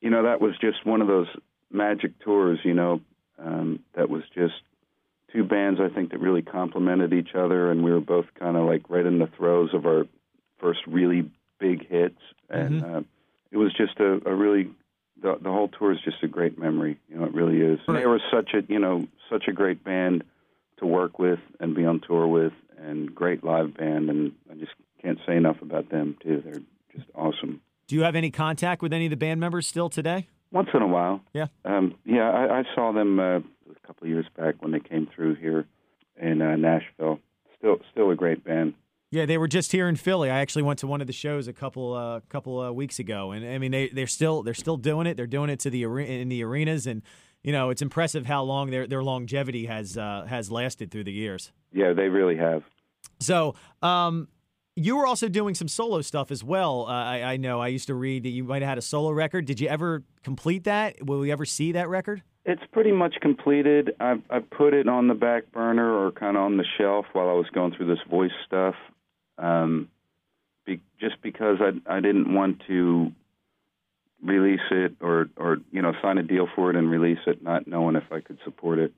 you 0.00 0.10
know 0.10 0.24
that 0.24 0.40
was 0.40 0.52
just 0.60 0.84
one 0.84 1.00
of 1.00 1.08
those 1.08 1.28
magic 1.70 2.18
tours. 2.20 2.58
You 2.64 2.74
know, 2.74 3.00
um, 3.38 3.80
that 3.94 4.08
was 4.08 4.22
just 4.34 4.54
two 5.32 5.44
bands 5.44 5.80
I 5.80 5.88
think 5.88 6.10
that 6.10 6.20
really 6.20 6.42
complemented 6.42 7.12
each 7.12 7.34
other, 7.34 7.70
and 7.70 7.84
we 7.84 7.92
were 7.92 8.00
both 8.00 8.26
kind 8.38 8.56
of 8.56 8.66
like 8.66 8.88
right 8.88 9.06
in 9.06 9.18
the 9.18 9.26
throes 9.26 9.70
of 9.74 9.86
our 9.86 10.06
first 10.58 10.80
really 10.86 11.30
big 11.58 11.88
hits, 11.88 12.20
and 12.48 12.82
mm-hmm. 12.82 12.96
uh, 12.96 13.00
it 13.50 13.56
was 13.56 13.72
just 13.72 13.98
a, 14.00 14.20
a 14.28 14.34
really 14.34 14.70
the 15.22 15.38
the 15.40 15.50
whole 15.50 15.68
tour 15.68 15.92
is 15.92 16.00
just 16.04 16.22
a 16.22 16.28
great 16.28 16.58
memory. 16.58 16.98
You 17.08 17.18
know, 17.18 17.24
it 17.24 17.34
really 17.34 17.60
is. 17.60 17.80
Right. 17.86 18.00
They 18.00 18.06
were 18.06 18.20
such 18.30 18.54
a 18.54 18.62
you 18.68 18.78
know 18.78 19.06
such 19.28 19.48
a 19.48 19.52
great 19.52 19.84
band 19.84 20.24
to 20.78 20.86
work 20.86 21.18
with 21.18 21.40
and 21.58 21.74
be 21.74 21.84
on 21.84 22.00
tour 22.00 22.26
with, 22.26 22.52
and 22.78 23.14
great 23.14 23.44
live 23.44 23.76
band, 23.76 24.10
and 24.10 24.32
I 24.50 24.54
just 24.54 24.72
can't 25.02 25.18
say 25.26 25.36
enough 25.36 25.62
about 25.62 25.90
them 25.90 26.16
too. 26.22 26.42
They're 26.44 26.62
just 26.94 27.08
awesome. 27.14 27.60
Do 27.86 27.96
you 27.96 28.02
have 28.02 28.16
any 28.16 28.30
contact 28.30 28.82
with 28.82 28.92
any 28.92 29.06
of 29.06 29.10
the 29.10 29.16
band 29.16 29.40
members 29.40 29.66
still 29.66 29.90
today? 29.90 30.28
Once 30.52 30.68
in 30.74 30.82
a 30.82 30.86
while. 30.86 31.20
Yeah. 31.32 31.46
Um, 31.64 31.94
yeah, 32.04 32.28
I, 32.30 32.60
I 32.60 32.62
saw 32.74 32.92
them 32.92 33.20
uh, 33.20 33.38
a 33.38 33.86
couple 33.86 34.04
of 34.04 34.08
years 34.08 34.26
back 34.36 34.56
when 34.60 34.72
they 34.72 34.80
came 34.80 35.08
through 35.14 35.36
here 35.36 35.66
in 36.20 36.42
uh, 36.42 36.56
Nashville. 36.56 37.20
Still, 37.58 37.76
still 37.92 38.10
a 38.10 38.16
great 38.16 38.44
band. 38.44 38.74
Yeah, 39.12 39.26
they 39.26 39.38
were 39.38 39.48
just 39.48 39.72
here 39.72 39.88
in 39.88 39.96
Philly. 39.96 40.30
I 40.30 40.38
actually 40.38 40.62
went 40.62 40.78
to 40.80 40.86
one 40.86 41.00
of 41.00 41.08
the 41.08 41.12
shows 41.12 41.48
a 41.48 41.52
couple 41.52 41.94
uh, 41.94 42.20
couple 42.28 42.60
uh, 42.60 42.70
weeks 42.70 43.00
ago, 43.00 43.32
and 43.32 43.44
I 43.44 43.58
mean 43.58 43.72
they 43.72 43.88
they're 43.88 44.06
still 44.06 44.44
they're 44.44 44.54
still 44.54 44.76
doing 44.76 45.08
it. 45.08 45.16
They're 45.16 45.26
doing 45.26 45.50
it 45.50 45.58
to 45.60 45.70
the 45.70 45.82
in 45.82 46.28
the 46.28 46.44
arenas, 46.44 46.86
and 46.86 47.02
you 47.42 47.50
know 47.50 47.70
it's 47.70 47.82
impressive 47.82 48.26
how 48.26 48.44
long 48.44 48.70
their 48.70 48.86
their 48.86 49.02
longevity 49.02 49.66
has 49.66 49.98
uh, 49.98 50.26
has 50.28 50.52
lasted 50.52 50.92
through 50.92 51.04
the 51.04 51.12
years. 51.12 51.50
Yeah, 51.72 51.92
they 51.92 52.08
really 52.08 52.36
have. 52.36 52.62
So, 53.18 53.56
um, 53.82 54.28
you 54.76 54.96
were 54.96 55.06
also 55.06 55.28
doing 55.28 55.54
some 55.54 55.68
solo 55.68 56.00
stuff 56.00 56.30
as 56.30 56.44
well. 56.44 56.86
Uh, 56.86 56.92
I, 56.92 57.22
I, 57.32 57.36
know. 57.36 57.60
I 57.60 57.68
used 57.68 57.86
to 57.88 57.94
read 57.94 58.22
that 58.22 58.30
you 58.30 58.44
might 58.44 58.62
have 58.62 58.68
had 58.68 58.78
a 58.78 58.82
solo 58.82 59.10
record. 59.10 59.44
Did 59.44 59.60
you 59.60 59.68
ever 59.68 60.02
complete 60.22 60.64
that? 60.64 61.04
Will 61.04 61.18
we 61.18 61.30
ever 61.32 61.44
see 61.44 61.72
that 61.72 61.88
record? 61.88 62.22
It's 62.44 62.62
pretty 62.72 62.92
much 62.92 63.16
completed. 63.20 63.94
I've, 64.00 64.22
i 64.30 64.38
put 64.38 64.72
it 64.72 64.88
on 64.88 65.08
the 65.08 65.14
back 65.14 65.52
burner 65.52 65.92
or 65.92 66.12
kind 66.12 66.36
of 66.36 66.44
on 66.44 66.56
the 66.56 66.64
shelf 66.78 67.06
while 67.12 67.28
I 67.28 67.32
was 67.32 67.46
going 67.52 67.74
through 67.74 67.88
this 67.88 68.02
voice 68.08 68.30
stuff, 68.46 68.74
um, 69.36 69.88
be, 70.64 70.80
just 70.98 71.20
because 71.22 71.58
I 71.60 71.96
I 71.96 72.00
didn't 72.00 72.32
want 72.32 72.62
to 72.68 73.12
release 74.24 74.60
it 74.70 74.96
or 75.02 75.28
or 75.36 75.58
you 75.70 75.82
know 75.82 75.92
sign 76.00 76.16
a 76.16 76.22
deal 76.22 76.48
for 76.56 76.70
it 76.70 76.76
and 76.76 76.90
release 76.90 77.18
it, 77.26 77.42
not 77.42 77.66
knowing 77.66 77.96
if 77.96 78.10
I 78.10 78.20
could 78.20 78.38
support 78.44 78.78
it 78.78 78.94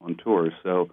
on 0.00 0.16
tour. 0.16 0.50
So 0.62 0.88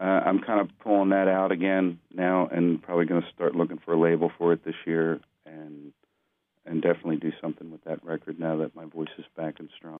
uh, 0.00 0.04
I'm 0.04 0.40
kind 0.40 0.60
of 0.60 0.68
pulling 0.78 1.10
that 1.10 1.28
out 1.28 1.52
again 1.52 1.98
now, 2.12 2.48
and 2.50 2.82
probably 2.82 3.04
going 3.04 3.22
to 3.22 3.28
start 3.34 3.54
looking 3.54 3.78
for 3.84 3.92
a 3.92 4.00
label 4.00 4.32
for 4.38 4.52
it 4.52 4.64
this 4.64 4.74
year, 4.86 5.20
and 5.44 5.92
and 6.64 6.80
definitely 6.80 7.16
do 7.16 7.32
something 7.40 7.70
with 7.70 7.84
that 7.84 8.02
record 8.04 8.38
now 8.38 8.56
that 8.58 8.74
my 8.74 8.84
voice 8.84 9.08
is 9.18 9.24
back 9.36 9.58
and 9.58 9.68
strong. 9.76 9.98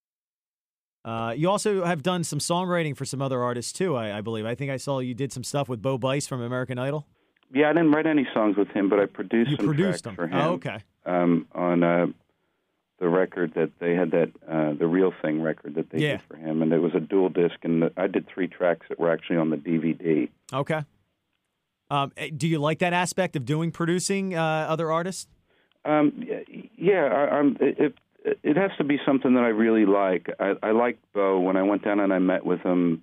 Uh, 1.04 1.32
you 1.36 1.48
also 1.48 1.84
have 1.84 2.02
done 2.02 2.22
some 2.24 2.38
songwriting 2.38 2.96
for 2.96 3.04
some 3.04 3.22
other 3.22 3.42
artists 3.42 3.72
too, 3.72 3.96
I, 3.96 4.18
I, 4.18 4.20
believe. 4.20 4.44
I 4.44 4.54
think 4.54 4.70
I 4.70 4.76
saw 4.76 4.98
you 4.98 5.14
did 5.14 5.32
some 5.32 5.42
stuff 5.42 5.66
with 5.68 5.80
Bo 5.80 5.96
Bice 5.96 6.26
from 6.26 6.42
American 6.42 6.78
Idol. 6.78 7.06
Yeah, 7.52 7.70
I 7.70 7.72
didn't 7.72 7.92
write 7.92 8.06
any 8.06 8.28
songs 8.34 8.56
with 8.56 8.68
him, 8.68 8.88
but 8.90 9.00
I 9.00 9.06
produced 9.06 9.50
you 9.50 9.56
some 9.56 9.66
produced 9.66 10.04
tracks 10.04 10.16
them. 10.16 10.16
for 10.16 10.26
him. 10.26 10.34
Oh, 10.34 10.52
okay. 10.52 10.78
Um, 11.06 11.48
on 11.54 11.82
uh, 11.82 12.06
the 13.00 13.08
record 13.08 13.54
that 13.54 13.70
they 13.80 13.94
had 13.94 14.10
that 14.12 14.30
uh, 14.48 14.74
the 14.74 14.86
real 14.86 15.12
thing 15.22 15.40
record 15.42 15.74
that 15.74 15.90
they 15.90 15.98
yeah. 15.98 16.12
did 16.12 16.22
for 16.28 16.36
him, 16.36 16.62
and 16.62 16.72
it 16.72 16.78
was 16.78 16.94
a 16.94 17.00
dual 17.00 17.30
disc, 17.30 17.56
and 17.62 17.82
the, 17.82 17.92
I 17.96 18.06
did 18.06 18.28
three 18.28 18.46
tracks 18.46 18.86
that 18.88 19.00
were 19.00 19.10
actually 19.10 19.38
on 19.38 19.50
the 19.50 19.56
DVD. 19.56 20.28
Okay. 20.52 20.84
Um, 21.90 22.12
eh, 22.16 22.28
do 22.36 22.46
you 22.46 22.58
like 22.58 22.78
that 22.80 22.92
aspect 22.92 23.34
of 23.36 23.44
doing 23.44 23.72
producing 23.72 24.36
uh, 24.36 24.66
other 24.68 24.92
artists? 24.92 25.26
Um, 25.84 26.24
yeah, 26.76 27.04
I, 27.04 27.36
I'm. 27.36 27.56
If 27.60 27.94
it 28.22 28.56
has 28.56 28.70
to 28.76 28.84
be 28.84 28.98
something 29.04 29.34
that 29.34 29.44
I 29.44 29.48
really 29.48 29.86
like. 29.86 30.28
I, 30.38 30.52
I 30.62 30.70
like 30.72 30.98
Bo. 31.14 31.40
When 31.40 31.56
I 31.56 31.62
went 31.62 31.82
down 31.82 32.00
and 32.00 32.12
I 32.12 32.18
met 32.18 32.44
with 32.44 32.60
him, 32.60 33.02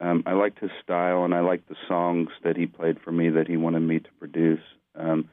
um, 0.00 0.24
I 0.26 0.32
liked 0.32 0.58
his 0.58 0.72
style, 0.82 1.24
and 1.24 1.32
I 1.32 1.40
liked 1.40 1.68
the 1.68 1.76
songs 1.86 2.30
that 2.42 2.56
he 2.56 2.66
played 2.66 2.98
for 3.00 3.12
me 3.12 3.30
that 3.30 3.46
he 3.46 3.56
wanted 3.56 3.80
me 3.80 4.00
to 4.00 4.08
produce. 4.18 4.60
Um, 4.96 5.28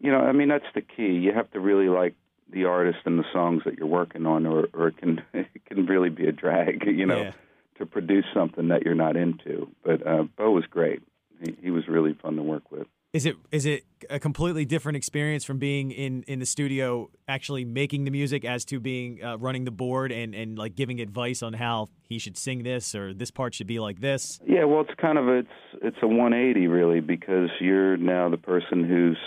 you 0.00 0.10
know, 0.10 0.20
I 0.20 0.32
mean, 0.32 0.48
that's 0.48 0.64
the 0.74 0.80
key. 0.80 1.12
You 1.12 1.32
have 1.34 1.50
to 1.52 1.60
really 1.60 1.88
like 1.88 2.14
the 2.50 2.64
artist 2.64 2.98
and 3.04 3.18
the 3.18 3.24
songs 3.32 3.62
that 3.64 3.76
you're 3.78 3.86
working 3.86 4.26
on, 4.26 4.46
or, 4.46 4.66
or 4.72 4.88
it 4.88 4.98
can 4.98 5.22
it 5.34 5.64
can 5.66 5.86
really 5.86 6.10
be 6.10 6.26
a 6.26 6.32
drag. 6.32 6.84
You 6.86 7.06
know, 7.06 7.22
Yeah. 7.22 7.32
to 7.78 7.86
produce 7.86 8.24
something 8.32 8.68
that 8.68 8.82
you're 8.84 8.94
not 8.94 9.16
into. 9.16 9.68
But 9.84 10.06
uh, 10.06 10.24
Bo 10.36 10.50
was 10.52 10.64
great. 10.66 11.02
He, 11.44 11.56
he 11.64 11.70
was 11.70 11.86
really 11.88 12.14
fun 12.14 12.36
to 12.36 12.42
work 12.42 12.70
with. 12.70 12.86
Is 13.12 13.24
it 13.24 13.36
is 13.50 13.64
it 13.64 13.84
a 14.10 14.18
completely 14.18 14.64
different 14.66 14.96
experience 14.96 15.42
from 15.44 15.58
being 15.58 15.90
in, 15.90 16.22
in 16.24 16.38
the 16.38 16.44
studio 16.44 17.08
actually 17.28 17.64
making 17.64 18.04
the 18.04 18.10
music 18.10 18.44
as 18.44 18.64
to 18.66 18.78
being 18.78 19.22
uh, 19.24 19.38
running 19.38 19.64
the 19.64 19.70
board 19.70 20.12
and, 20.12 20.34
and 20.34 20.58
like 20.58 20.74
giving 20.74 21.00
advice 21.00 21.42
on 21.42 21.54
how 21.54 21.88
he 22.02 22.18
should 22.18 22.36
sing 22.36 22.62
this 22.62 22.94
or 22.94 23.14
this 23.14 23.30
part 23.30 23.54
should 23.54 23.66
be 23.66 23.78
like 23.78 24.00
this? 24.00 24.38
Yeah, 24.46 24.64
well, 24.64 24.82
it's 24.82 24.98
kind 25.00 25.16
of 25.16 25.28
a, 25.28 25.38
it's 25.38 25.48
it's 25.82 25.96
a 26.02 26.06
180 26.06 26.66
really 26.66 27.00
because 27.00 27.48
you're 27.58 27.96
now 27.96 28.28
the 28.28 28.36
person 28.36 28.84
who's 28.84 29.18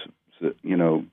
you 0.61 0.77
know 0.77 1.05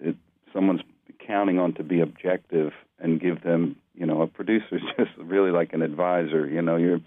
it, 0.00 0.16
someone's 0.54 0.80
counting 1.26 1.51
on 1.62 1.74
to 1.74 1.82
be 1.82 2.00
objective 2.00 2.72
and 2.98 3.20
give 3.20 3.42
them 3.42 3.76
you 3.94 4.06
know 4.06 4.22
a 4.22 4.26
producer's 4.26 4.82
just 4.98 5.10
really 5.18 5.50
like 5.50 5.72
an 5.72 5.82
advisor. 5.82 6.46
You 6.46 6.62
know, 6.62 6.76
you're 6.76 7.00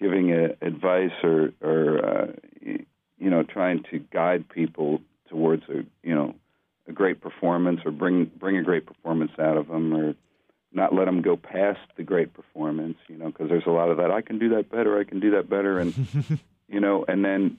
giving 0.00 0.32
a, 0.32 0.50
advice 0.64 1.12
or 1.22 1.52
or 1.60 2.04
uh, 2.04 2.26
you 2.60 3.30
know 3.30 3.42
trying 3.42 3.84
to 3.90 3.98
guide 3.98 4.48
people 4.48 5.00
towards 5.28 5.64
a 5.68 5.84
you 6.02 6.14
know 6.14 6.34
a 6.88 6.92
great 6.92 7.20
performance 7.20 7.80
or 7.84 7.90
bring 7.90 8.30
bring 8.38 8.56
a 8.56 8.62
great 8.62 8.86
performance 8.86 9.32
out 9.38 9.56
of 9.56 9.68
them 9.68 9.94
or 9.94 10.14
not 10.74 10.94
let 10.94 11.04
them 11.04 11.22
go 11.22 11.36
past 11.36 11.80
the 11.96 12.02
great 12.02 12.32
performance, 12.32 12.96
you 13.08 13.16
know, 13.18 13.26
because 13.26 13.48
there's 13.48 13.66
a 13.66 13.70
lot 13.70 13.90
of 13.90 13.98
that. 13.98 14.10
I 14.10 14.22
can 14.22 14.38
do 14.38 14.50
that 14.50 14.70
better. 14.70 14.98
I 14.98 15.04
can 15.04 15.20
do 15.20 15.32
that 15.32 15.48
better, 15.48 15.78
and 15.78 15.94
you 16.68 16.80
know, 16.80 17.04
and 17.06 17.24
then 17.24 17.58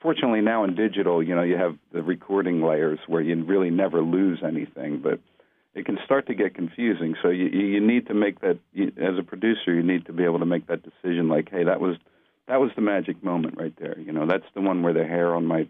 fortunately 0.00 0.40
now 0.40 0.64
in 0.64 0.74
digital, 0.74 1.22
you 1.22 1.34
know, 1.34 1.42
you 1.42 1.56
have 1.56 1.76
the 1.92 2.02
recording 2.02 2.62
layers 2.62 2.98
where 3.06 3.20
you 3.20 3.42
really 3.44 3.70
never 3.70 4.00
lose 4.00 4.40
anything, 4.42 4.98
but 4.98 5.20
it 5.74 5.86
can 5.86 5.98
start 6.04 6.26
to 6.26 6.34
get 6.34 6.54
confusing. 6.54 7.14
So 7.22 7.28
you 7.28 7.46
you 7.46 7.80
need 7.80 8.06
to 8.08 8.14
make 8.14 8.40
that 8.40 8.58
you, 8.72 8.92
as 8.96 9.18
a 9.18 9.22
producer, 9.22 9.72
you 9.74 9.82
need 9.82 10.06
to 10.06 10.12
be 10.12 10.24
able 10.24 10.38
to 10.40 10.46
make 10.46 10.66
that 10.66 10.82
decision. 10.82 11.28
Like, 11.28 11.50
hey, 11.50 11.64
that 11.64 11.80
was 11.80 11.96
that 12.46 12.60
was 12.60 12.70
the 12.74 12.82
magic 12.82 13.22
moment 13.22 13.56
right 13.58 13.74
there. 13.78 13.98
You 13.98 14.12
know, 14.12 14.26
that's 14.26 14.46
the 14.54 14.60
one 14.60 14.82
where 14.82 14.92
the 14.92 15.04
hair 15.04 15.34
on 15.34 15.46
my 15.46 15.68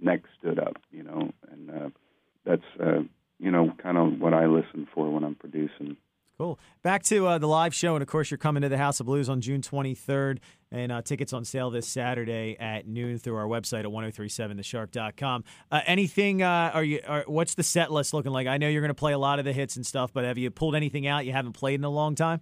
neck 0.00 0.22
stood 0.38 0.58
up. 0.58 0.76
You 0.90 1.02
know, 1.02 1.32
and 1.50 1.70
uh, 1.70 1.88
that's 2.44 2.64
uh, 2.80 3.02
you 3.38 3.50
know 3.50 3.72
kind 3.82 3.98
of 3.98 4.20
what 4.20 4.34
I 4.34 4.46
listen 4.46 4.88
for 4.94 5.10
when 5.10 5.24
I'm 5.24 5.34
producing. 5.34 5.96
Cool. 6.38 6.58
Back 6.82 7.04
to 7.04 7.28
uh, 7.28 7.38
the 7.38 7.46
live 7.46 7.72
show, 7.72 7.94
and 7.94 8.02
of 8.02 8.08
course, 8.08 8.28
you're 8.28 8.38
coming 8.38 8.62
to 8.62 8.68
the 8.68 8.76
House 8.76 8.98
of 8.98 9.06
Blues 9.06 9.28
on 9.28 9.40
June 9.40 9.60
23rd, 9.60 10.38
and 10.72 10.90
uh, 10.90 11.00
tickets 11.00 11.32
on 11.32 11.44
sale 11.44 11.70
this 11.70 11.86
Saturday 11.86 12.56
at 12.58 12.88
noon 12.88 13.18
through 13.18 13.36
our 13.36 13.46
website 13.46 13.80
at 13.80 13.86
1037theshark.com. 13.86 15.44
Uh, 15.70 15.80
anything? 15.86 16.42
Uh, 16.42 16.72
are 16.74 16.82
you? 16.82 17.00
Are, 17.06 17.22
what's 17.28 17.54
the 17.54 17.62
set 17.62 17.92
list 17.92 18.12
looking 18.12 18.32
like? 18.32 18.48
I 18.48 18.58
know 18.58 18.68
you're 18.68 18.82
going 18.82 18.88
to 18.88 18.94
play 18.94 19.12
a 19.12 19.18
lot 19.18 19.38
of 19.38 19.44
the 19.44 19.52
hits 19.52 19.76
and 19.76 19.86
stuff, 19.86 20.12
but 20.12 20.24
have 20.24 20.36
you 20.36 20.50
pulled 20.50 20.74
anything 20.74 21.06
out 21.06 21.24
you 21.24 21.30
haven't 21.30 21.52
played 21.52 21.78
in 21.78 21.84
a 21.84 21.90
long 21.90 22.16
time? 22.16 22.40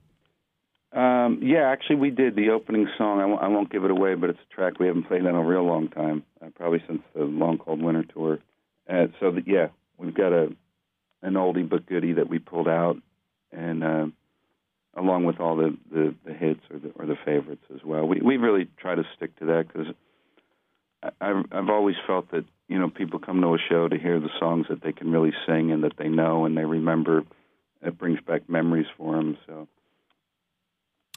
Um, 0.93 1.41
yeah, 1.43 1.71
actually, 1.71 1.97
we 1.97 2.11
did 2.11 2.35
the 2.35 2.51
opening 2.51 2.89
song. 2.97 3.21
I 3.21 3.49
won't, 3.49 3.71
give 3.71 3.85
it 3.85 3.91
away, 3.91 4.15
but 4.15 4.31
it's 4.31 4.39
a 4.51 4.55
track 4.55 4.79
we 4.79 4.87
haven't 4.87 5.05
played 5.05 5.21
in 5.21 5.27
a 5.27 5.43
real 5.43 5.65
long 5.65 5.89
time, 5.89 6.23
uh, 6.43 6.49
probably 6.55 6.83
since 6.87 7.03
the 7.15 7.25
Long 7.25 7.59
Cold 7.59 7.83
Winter 7.83 8.05
tour. 8.05 8.39
Uh, 8.89 9.07
so 9.21 9.35
yeah, 9.47 9.69
we've 9.99 10.15
got 10.15 10.33
a 10.33 10.49
an 11.23 11.35
oldie 11.35 11.69
but 11.69 11.87
goodie 11.87 12.15
that 12.15 12.29
we 12.29 12.39
pulled 12.39 12.69
out, 12.69 12.97
and 13.53 13.85
uh, 13.85 14.07
along 14.97 15.25
with 15.25 15.41
all 15.41 15.57
the, 15.57 15.77
the, 15.91 16.15
the 16.25 16.33
hits 16.33 16.61
or 16.71 16.79
the 16.79 16.91
or 16.97 17.07
the 17.07 17.17
favorites 17.25 17.65
as 17.75 17.81
well. 17.85 18.07
We 18.07 18.21
we 18.21 18.37
really 18.37 18.69
try 18.79 18.95
to 18.95 19.05
stick 19.17 19.39
to 19.39 19.47
that 19.47 19.69
because 19.69 19.95
I've 21.21 21.45
I've 21.51 21.69
always 21.69 21.97
felt 22.07 22.31
that 22.33 22.45
you 22.69 22.79
know 22.79 22.91
people 22.91 23.19
come 23.19 23.41
to 23.41 23.55
a 23.55 23.59
show 23.59 23.89
to 23.89 23.99
hear 23.99 24.21
the 24.21 24.31
songs 24.39 24.67
that 24.69 24.83
they 24.83 24.93
can 24.93 25.11
really 25.11 25.33
sing 25.47 25.73
and 25.73 25.85
that 25.85 25.97
they 25.97 26.09
know 26.09 26.45
and 26.45 26.57
they 26.57 26.65
remember. 26.65 27.23
It 27.85 27.99
brings 27.99 28.21
back 28.21 28.49
memories 28.49 28.87
for 28.97 29.17
them. 29.17 29.37
So 29.45 29.67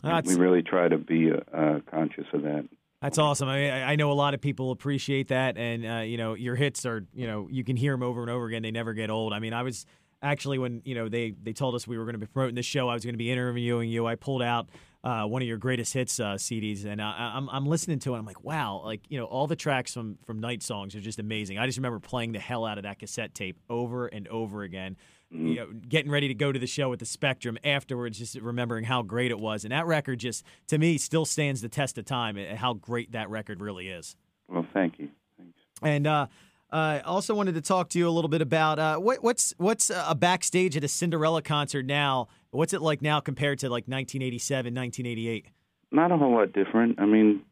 That's, 0.02 0.28
we 0.28 0.36
really 0.36 0.64
try 0.64 0.88
to 0.88 0.98
be 0.98 1.32
uh, 1.32 1.80
conscious 1.92 2.26
of 2.34 2.42
that. 2.42 2.68
That's 3.04 3.20
awesome. 3.20 3.48
I, 3.48 3.60
mean, 3.60 3.72
I 3.72 3.92
I 3.92 3.96
know 3.98 4.12
a 4.12 4.14
lot 4.14 4.34
of 4.34 4.42
people 4.42 4.72
appreciate 4.72 5.28
that, 5.28 5.58
and 5.58 5.86
uh, 5.86 6.00
you 6.00 6.18
know 6.18 6.34
your 6.34 6.56
hits 6.56 6.86
are 6.86 7.06
you 7.14 7.28
know 7.28 7.48
you 7.52 7.64
can 7.64 7.76
hear 7.76 7.94
them 7.94 8.02
over 8.02 8.22
and 8.22 8.32
over 8.32 8.48
again. 8.48 8.64
They 8.64 8.72
never 8.72 8.94
get 8.94 9.12
old. 9.12 9.32
I 9.32 9.40
mean, 9.40 9.54
I 9.54 9.62
was 9.62 9.86
actually 10.22 10.58
when 10.58 10.82
you 10.86 10.96
know 10.96 11.10
they 11.10 11.34
they 11.44 11.54
told 11.54 11.76
us 11.76 11.88
we 11.88 11.98
were 11.98 12.06
going 12.06 12.14
to 12.14 12.20
be 12.20 12.28
promoting 12.28 12.56
this 12.56 12.66
show, 12.66 12.90
I 12.90 12.94
was 12.94 13.04
going 13.04 13.14
to 13.14 13.20
be 13.20 13.32
interviewing 13.32 13.90
you. 13.90 14.08
I 14.08 14.16
pulled 14.16 14.42
out 14.42 14.70
uh, 15.04 15.24
one 15.24 15.42
of 15.42 15.48
your 15.48 15.58
greatest 15.58 15.94
hits 15.94 16.20
uh, 16.20 16.34
CDs, 16.34 16.86
and 16.86 17.02
I, 17.02 17.34
I'm 17.36 17.48
I'm 17.50 17.66
listening 17.66 18.00
to 18.00 18.16
it. 18.16 18.18
I'm 18.18 18.26
like, 18.26 18.44
wow, 18.44 18.82
like 18.84 19.02
you 19.08 19.20
know 19.20 19.26
all 19.26 19.46
the 19.48 19.56
tracks 19.56 19.94
from 19.94 20.18
from 20.26 20.40
Night 20.40 20.64
Songs 20.64 20.96
are 20.96 21.02
just 21.02 21.20
amazing. 21.20 21.60
I 21.60 21.66
just 21.68 21.78
remember 21.78 22.00
playing 22.00 22.32
the 22.32 22.40
hell 22.40 22.66
out 22.66 22.78
of 22.78 22.84
that 22.84 23.00
cassette 23.00 23.36
tape 23.36 23.60
over 23.70 24.08
and 24.08 24.28
over 24.28 24.64
again. 24.64 24.98
You 25.32 25.56
know, 25.56 25.68
getting 25.90 26.12
ready 26.12 26.28
to 26.30 26.34
go 26.34 26.52
to 26.52 26.60
the 26.60 26.68
show 26.68 26.90
with 26.90 27.00
the 27.00 27.06
Spectrum 27.06 27.58
afterwards, 27.64 28.18
just 28.18 28.36
remembering 28.36 28.86
how 28.86 29.02
great 29.02 29.32
it 29.32 29.40
was, 29.40 29.66
and 29.66 29.72
that 29.72 29.86
record 29.86 30.20
just 30.20 30.46
to 30.68 30.78
me 30.78 30.98
still 30.98 31.26
stands 31.26 31.62
the 31.62 31.68
test 31.70 31.98
of 31.98 32.06
time. 32.06 32.38
and 32.38 32.58
How 32.58 32.74
great 32.74 33.12
that 33.12 33.30
record 33.30 33.60
really 33.60 33.90
is. 33.90 34.16
Well, 34.48 34.66
thank 34.74 34.98
you. 34.98 35.10
Thanks. 35.38 35.60
And 35.82 36.08
uh, 36.08 36.28
I 36.72 37.00
also 37.02 37.36
wanted 37.36 37.56
to 37.56 37.62
talk 37.62 37.90
to 37.90 38.00
you 38.00 38.08
a 38.08 38.12
little 38.12 38.30
bit 38.30 38.42
about 38.42 38.80
uh, 38.80 38.98
what, 38.98 39.24
what's 39.24 39.54
what's 39.58 39.90
a 39.90 40.16
backstage 40.16 40.76
at 40.76 40.84
a 40.84 40.88
Cinderella 40.88 41.42
concert 41.42 41.86
now. 41.86 42.28
What's 42.52 42.74
it 42.74 42.82
like 42.82 43.02
now 43.02 43.20
compared 43.20 43.60
to 43.60 43.68
like 43.68 43.88
1987, 43.88 44.74
1988? 44.74 45.48
Not 45.92 46.12
a 46.12 46.18
whole 46.18 46.34
lot 46.34 46.54
different. 46.54 47.00
I 47.00 47.06
mean, 47.06 47.44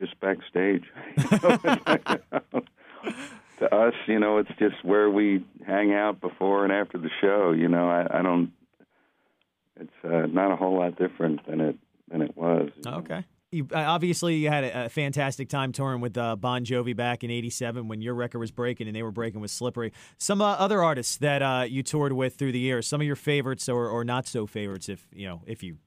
just 0.00 0.18
backstage. 0.20 0.84
to 3.58 3.74
us, 3.74 3.94
you 4.06 4.18
know, 4.18 4.38
it's 4.38 4.50
just 4.58 4.84
where 4.84 5.08
we 5.10 5.44
hang 5.66 5.92
out 5.92 6.20
before 6.20 6.64
and 6.64 6.72
after 6.72 6.98
the 6.98 7.10
show. 7.20 7.52
You 7.52 7.68
know, 7.68 7.88
I, 7.88 8.18
I 8.18 8.22
don't. 8.22 8.52
It's 9.78 10.04
uh, 10.04 10.26
not 10.26 10.52
a 10.52 10.56
whole 10.56 10.78
lot 10.78 10.96
different 10.96 11.46
than 11.46 11.60
it 11.60 11.76
than 12.10 12.22
it 12.22 12.36
was. 12.36 12.70
Okay. 12.86 13.14
know. 13.14 13.24
You, 13.56 13.66
uh, 13.72 13.78
obviously, 13.78 14.36
you 14.36 14.50
had 14.50 14.64
a, 14.64 14.84
a 14.84 14.88
fantastic 14.90 15.48
time 15.48 15.72
touring 15.72 16.02
with 16.02 16.18
uh, 16.18 16.36
Bon 16.36 16.64
Jovi 16.64 16.94
back 16.94 17.24
in 17.24 17.30
'87 17.30 17.88
when 17.88 18.02
your 18.02 18.14
record 18.14 18.38
was 18.38 18.50
breaking 18.50 18.86
and 18.86 18.94
they 18.94 19.02
were 19.02 19.10
breaking 19.10 19.40
with 19.40 19.50
Slippery. 19.50 19.92
Some 20.18 20.42
uh, 20.42 20.52
other 20.52 20.82
artists 20.82 21.16
that 21.18 21.42
uh, 21.42 21.64
you 21.66 21.82
toured 21.82 22.12
with 22.12 22.36
through 22.36 22.52
the 22.52 22.58
years, 22.58 22.86
some 22.86 23.00
of 23.00 23.06
your 23.06 23.16
favorites 23.16 23.68
or, 23.68 23.88
or 23.88 24.04
not 24.04 24.26
so 24.26 24.46
favorites, 24.46 24.90
if 24.90 25.06
you 25.10 25.26
know, 25.26 25.40
if 25.46 25.62
you 25.62 25.78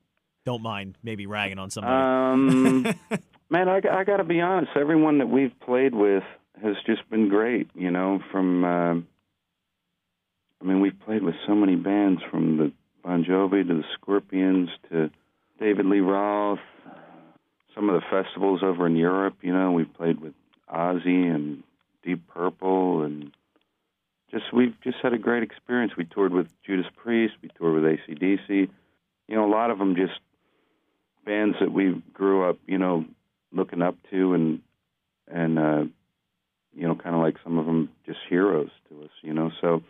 don't 0.45 0.63
mind, 0.63 0.97
maybe 1.03 1.27
ragging 1.27 1.59
on 1.59 1.69
somebody. 1.69 1.93
Um, 1.93 2.83
man, 3.51 3.69
I, 3.69 3.81
I 3.91 4.03
got 4.03 4.17
to 4.17 4.23
be 4.23 4.41
honest. 4.41 4.71
Everyone 4.75 5.19
that 5.19 5.27
we've 5.27 5.53
played 5.59 5.93
with 5.93 6.23
has 6.63 6.75
just 6.87 7.07
been 7.11 7.29
great. 7.29 7.69
You 7.75 7.91
know, 7.91 8.19
from 8.31 8.63
uh, 8.63 8.93
I 10.61 10.63
mean, 10.63 10.81
we've 10.81 10.99
played 11.05 11.21
with 11.21 11.35
so 11.45 11.53
many 11.53 11.75
bands 11.75 12.21
from 12.31 12.57
the 12.57 12.71
Bon 13.03 13.23
Jovi 13.23 13.67
to 13.67 13.75
the 13.75 13.83
Scorpions 13.93 14.69
to 14.89 15.11
David 15.59 15.85
Lee 15.85 15.99
Roth. 15.99 16.59
Some 17.79 17.89
of 17.89 17.95
the 17.95 18.05
festivals 18.09 18.61
over 18.61 18.85
in 18.87 18.97
Europe. 18.97 19.37
You 19.41 19.53
know, 19.53 19.71
we've 19.71 19.93
played 19.93 20.19
with 20.19 20.33
Ozzy 20.69 21.33
and 21.33 21.63
Deep 22.03 22.27
Purple, 22.27 23.03
and 23.03 23.31
just 24.29 24.51
we've 24.51 24.75
just 24.83 24.97
had 25.01 25.13
a 25.13 25.17
great 25.17 25.43
experience. 25.43 25.93
We 25.95 26.03
toured 26.03 26.33
with 26.33 26.49
Judas 26.61 26.87
Priest. 26.97 27.35
We 27.41 27.47
toured 27.57 27.81
with 27.81 27.85
ACDC. 27.85 28.69
You 29.29 29.35
know, 29.35 29.45
a 29.45 29.49
lot 29.49 29.71
of 29.71 29.79
them 29.79 29.95
just 29.95 30.19
bands 31.25 31.55
that 31.61 31.71
we 31.71 32.03
grew 32.13 32.49
up, 32.49 32.57
you 32.67 32.77
know, 32.77 33.05
looking 33.53 33.81
up 33.81 33.95
to, 34.11 34.33
and 34.33 34.61
and 35.29 35.57
uh, 35.57 35.83
you 36.75 36.85
know, 36.85 36.95
kind 36.95 37.15
of 37.15 37.21
like 37.21 37.37
some 37.45 37.57
of 37.57 37.65
them 37.65 37.87
just 38.05 38.19
heroes 38.27 38.71
to 38.89 39.03
us, 39.03 39.11
you 39.21 39.33
know. 39.33 39.51
So 39.61 39.83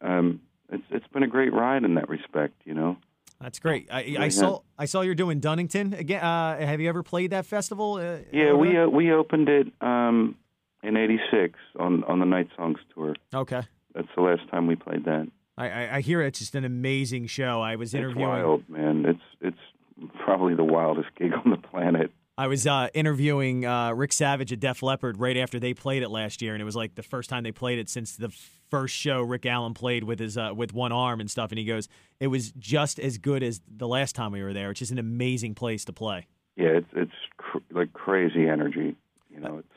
um, 0.00 0.40
it's 0.72 0.82
it's 0.90 1.06
been 1.12 1.22
a 1.22 1.28
great 1.28 1.52
ride 1.52 1.84
in 1.84 1.94
that 1.94 2.08
respect, 2.08 2.54
you 2.64 2.74
know. 2.74 2.96
That's 3.42 3.58
great. 3.58 3.88
I, 3.90 4.16
I 4.18 4.28
saw 4.28 4.60
I 4.78 4.84
saw 4.84 5.00
you're 5.00 5.14
doing 5.16 5.40
Donington 5.40 5.94
again. 5.94 6.22
Uh, 6.22 6.58
have 6.58 6.80
you 6.80 6.88
ever 6.88 7.02
played 7.02 7.30
that 7.32 7.44
festival? 7.44 7.94
Uh, 7.94 8.18
Yeah, 8.32 8.52
we 8.52 8.78
uh, 8.78 8.86
we 8.86 9.12
opened 9.12 9.48
it 9.48 9.66
um, 9.80 10.36
in 10.82 10.96
'86 10.96 11.58
on 11.78 12.04
on 12.04 12.20
the 12.20 12.26
Night 12.26 12.48
Songs 12.56 12.78
tour. 12.94 13.16
okay. 13.34 13.62
That's 13.94 14.08
the 14.16 14.22
last 14.22 14.48
time 14.50 14.66
we 14.66 14.76
played 14.76 15.04
that. 15.04 15.28
I, 15.58 15.68
I, 15.68 15.96
I 15.96 16.00
hear 16.00 16.22
it's 16.22 16.38
just 16.38 16.54
an 16.54 16.64
amazing 16.64 17.26
show. 17.26 17.60
I 17.60 17.76
was 17.76 17.92
interviewing. 17.92 18.30
It's 18.30 18.42
wild, 18.44 18.68
man. 18.70 19.04
It's 19.04 19.22
it's 19.40 20.12
probably 20.24 20.54
the 20.54 20.64
wildest 20.64 21.08
gig 21.18 21.32
on 21.34 21.50
the 21.50 21.58
planet. 21.58 22.10
I 22.38 22.46
was 22.46 22.66
uh, 22.66 22.88
interviewing 22.94 23.66
uh, 23.66 23.92
Rick 23.92 24.14
Savage 24.14 24.52
at 24.52 24.60
Def 24.60 24.82
Leppard 24.82 25.18
right 25.18 25.36
after 25.36 25.60
they 25.60 25.74
played 25.74 26.02
it 26.02 26.08
last 26.08 26.40
year, 26.40 26.54
and 26.54 26.62
it 26.62 26.64
was 26.64 26.74
like 26.76 26.94
the 26.94 27.02
first 27.02 27.28
time 27.28 27.42
they 27.42 27.52
played 27.52 27.78
it 27.78 27.90
since 27.90 28.16
the 28.16 28.32
first 28.72 28.96
show 28.96 29.20
Rick 29.20 29.44
Allen 29.44 29.74
played 29.74 30.04
with 30.04 30.18
his 30.18 30.38
uh, 30.38 30.52
with 30.56 30.72
one 30.72 30.92
arm 30.92 31.20
and 31.20 31.30
stuff. 31.30 31.52
And 31.52 31.58
he 31.58 31.66
goes, 31.66 31.88
"It 32.18 32.28
was 32.28 32.52
just 32.52 32.98
as 32.98 33.18
good 33.18 33.42
as 33.42 33.60
the 33.68 33.86
last 33.86 34.14
time 34.14 34.32
we 34.32 34.42
were 34.42 34.54
there. 34.54 34.70
It's 34.70 34.78
just 34.78 34.92
an 34.92 34.98
amazing 34.98 35.54
place 35.54 35.84
to 35.84 35.92
play." 35.92 36.26
Yeah, 36.56 36.78
it's 36.78 36.88
it's 36.94 37.12
cr- 37.36 37.58
like 37.70 37.92
crazy 37.92 38.48
energy. 38.48 38.96
You 39.30 39.40
know, 39.40 39.58
it's 39.58 39.68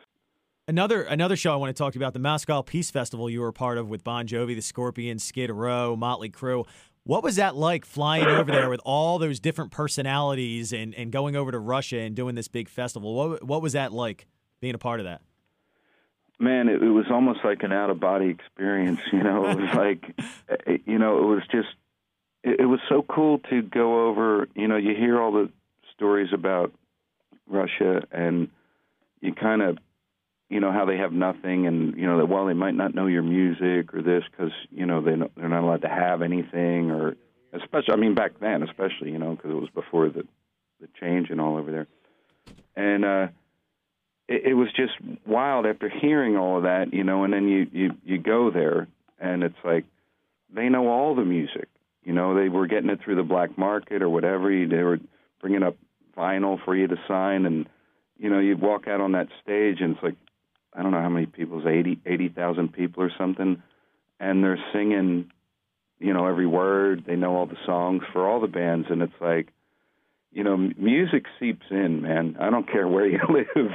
Another 0.67 1.03
another 1.03 1.35
show 1.35 1.53
I 1.53 1.57
want 1.57 1.75
to 1.75 1.77
talk 1.77 1.93
to 1.93 1.99
you 1.99 2.03
about 2.03 2.13
the 2.13 2.19
Moscow 2.19 2.63
Peace 2.63 2.89
Festival 2.89 3.29
you 3.29 3.41
were 3.41 3.51
part 3.51 3.77
of 3.77 3.87
with 3.87 4.03
Bon 4.03 4.25
Jovi, 4.25 4.55
the 4.55 4.61
Scorpions, 4.61 5.23
Skid 5.23 5.51
Row, 5.51 5.95
Motley 5.95 6.31
Crue. 6.31 6.65
What 7.03 7.21
was 7.21 7.35
that 7.35 7.55
like 7.55 7.85
flying 7.85 8.25
over 8.25 8.51
there 8.51 8.67
with 8.67 8.81
all 8.83 9.19
those 9.19 9.39
different 9.39 9.69
personalities 9.69 10.73
and, 10.73 10.95
and 10.95 11.11
going 11.11 11.35
over 11.35 11.51
to 11.51 11.59
Russia 11.59 11.99
and 11.99 12.15
doing 12.15 12.33
this 12.33 12.47
big 12.47 12.67
festival? 12.67 13.13
What 13.13 13.43
what 13.43 13.61
was 13.61 13.73
that 13.73 13.93
like 13.93 14.25
being 14.59 14.73
a 14.73 14.79
part 14.79 14.99
of 14.99 15.03
that? 15.03 15.21
Man, 16.37 16.67
it, 16.67 16.83
it 16.83 16.89
was 16.89 17.05
almost 17.09 17.39
like 17.43 17.63
an 17.63 17.71
out 17.71 17.89
of 17.89 17.99
body 17.99 18.27
experience. 18.27 18.99
You 19.11 19.23
know, 19.23 19.49
it 19.49 19.57
was 19.59 19.73
like, 19.75 20.03
eh, 20.67 20.77
you 20.85 20.99
know, 20.99 21.17
it 21.19 21.25
was 21.35 21.43
just, 21.51 21.69
it, 22.43 22.59
it 22.61 22.65
was 22.65 22.79
so 22.89 23.03
cool 23.07 23.39
to 23.49 23.61
go 23.61 24.07
over. 24.07 24.47
You 24.55 24.67
know, 24.67 24.75
you 24.77 24.95
hear 24.95 25.21
all 25.21 25.31
the 25.31 25.49
stories 25.95 26.29
about 26.33 26.73
Russia, 27.47 28.03
and 28.11 28.49
you 29.21 29.33
kind 29.33 29.61
of, 29.61 29.77
you 30.49 30.59
know, 30.59 30.71
how 30.71 30.85
they 30.85 30.97
have 30.97 31.13
nothing, 31.13 31.67
and 31.67 31.95
you 31.97 32.05
know 32.05 32.17
that 32.17 32.27
while 32.27 32.45
they 32.45 32.53
might 32.53 32.75
not 32.75 32.93
know 32.93 33.07
your 33.07 33.23
music 33.23 33.93
or 33.93 34.01
this, 34.01 34.23
because 34.29 34.51
you 34.69 34.85
know 34.85 35.01
they 35.01 35.15
they're 35.35 35.49
not 35.49 35.63
allowed 35.63 35.81
to 35.81 35.89
have 35.89 36.21
anything, 36.21 36.91
or 36.91 37.15
especially, 37.53 37.93
I 37.93 37.97
mean, 37.97 38.13
back 38.13 38.39
then, 38.39 38.61
especially, 38.61 39.11
you 39.11 39.19
know, 39.19 39.35
because 39.35 39.51
it 39.51 39.55
was 39.55 39.69
before 39.73 40.09
the 40.09 40.27
the 40.81 40.87
change 40.99 41.29
and 41.29 41.39
all 41.39 41.57
over 41.57 41.71
there, 41.71 41.87
and. 42.75 43.05
uh 43.05 43.27
it, 44.27 44.47
it 44.47 44.53
was 44.53 44.69
just 44.75 44.93
wild 45.25 45.65
after 45.65 45.89
hearing 45.89 46.37
all 46.37 46.57
of 46.57 46.63
that, 46.63 46.93
you 46.93 47.03
know. 47.03 47.23
And 47.23 47.33
then 47.33 47.47
you 47.47 47.67
you 47.71 47.91
you 48.03 48.17
go 48.17 48.51
there, 48.51 48.87
and 49.19 49.43
it's 49.43 49.55
like 49.63 49.85
they 50.53 50.69
know 50.69 50.87
all 50.87 51.15
the 51.15 51.25
music. 51.25 51.67
You 52.03 52.13
know, 52.13 52.35
they 52.35 52.49
were 52.49 52.67
getting 52.67 52.89
it 52.89 52.99
through 53.03 53.15
the 53.15 53.23
black 53.23 53.57
market 53.57 54.01
or 54.01 54.09
whatever. 54.09 54.49
They 54.49 54.83
were 54.83 54.99
bringing 55.41 55.63
up 55.63 55.75
vinyl 56.17 56.63
for 56.63 56.75
you 56.75 56.87
to 56.87 56.95
sign, 57.07 57.45
and 57.45 57.67
you 58.17 58.29
know, 58.29 58.39
you'd 58.39 58.61
walk 58.61 58.87
out 58.87 59.01
on 59.01 59.13
that 59.13 59.27
stage, 59.43 59.77
and 59.81 59.95
it's 59.95 60.03
like 60.03 60.15
I 60.73 60.83
don't 60.83 60.91
know 60.91 61.01
how 61.01 61.09
many 61.09 61.25
people, 61.25 61.59
it's 61.59 61.67
eighty 61.67 61.99
eighty 62.05 62.29
thousand 62.29 62.73
people 62.73 63.03
or 63.03 63.11
something, 63.17 63.61
and 64.19 64.43
they're 64.43 64.63
singing, 64.73 65.31
you 65.99 66.13
know, 66.13 66.27
every 66.27 66.47
word. 66.47 67.03
They 67.05 67.15
know 67.15 67.35
all 67.35 67.45
the 67.45 67.57
songs 67.65 68.03
for 68.13 68.27
all 68.27 68.39
the 68.39 68.47
bands, 68.47 68.87
and 68.89 69.01
it's 69.01 69.13
like, 69.19 69.47
you 70.31 70.43
know, 70.43 70.57
music 70.57 71.25
seeps 71.39 71.65
in, 71.71 72.01
man. 72.01 72.37
I 72.39 72.49
don't 72.49 72.69
care 72.69 72.87
where 72.87 73.07
you 73.07 73.19
live 73.29 73.71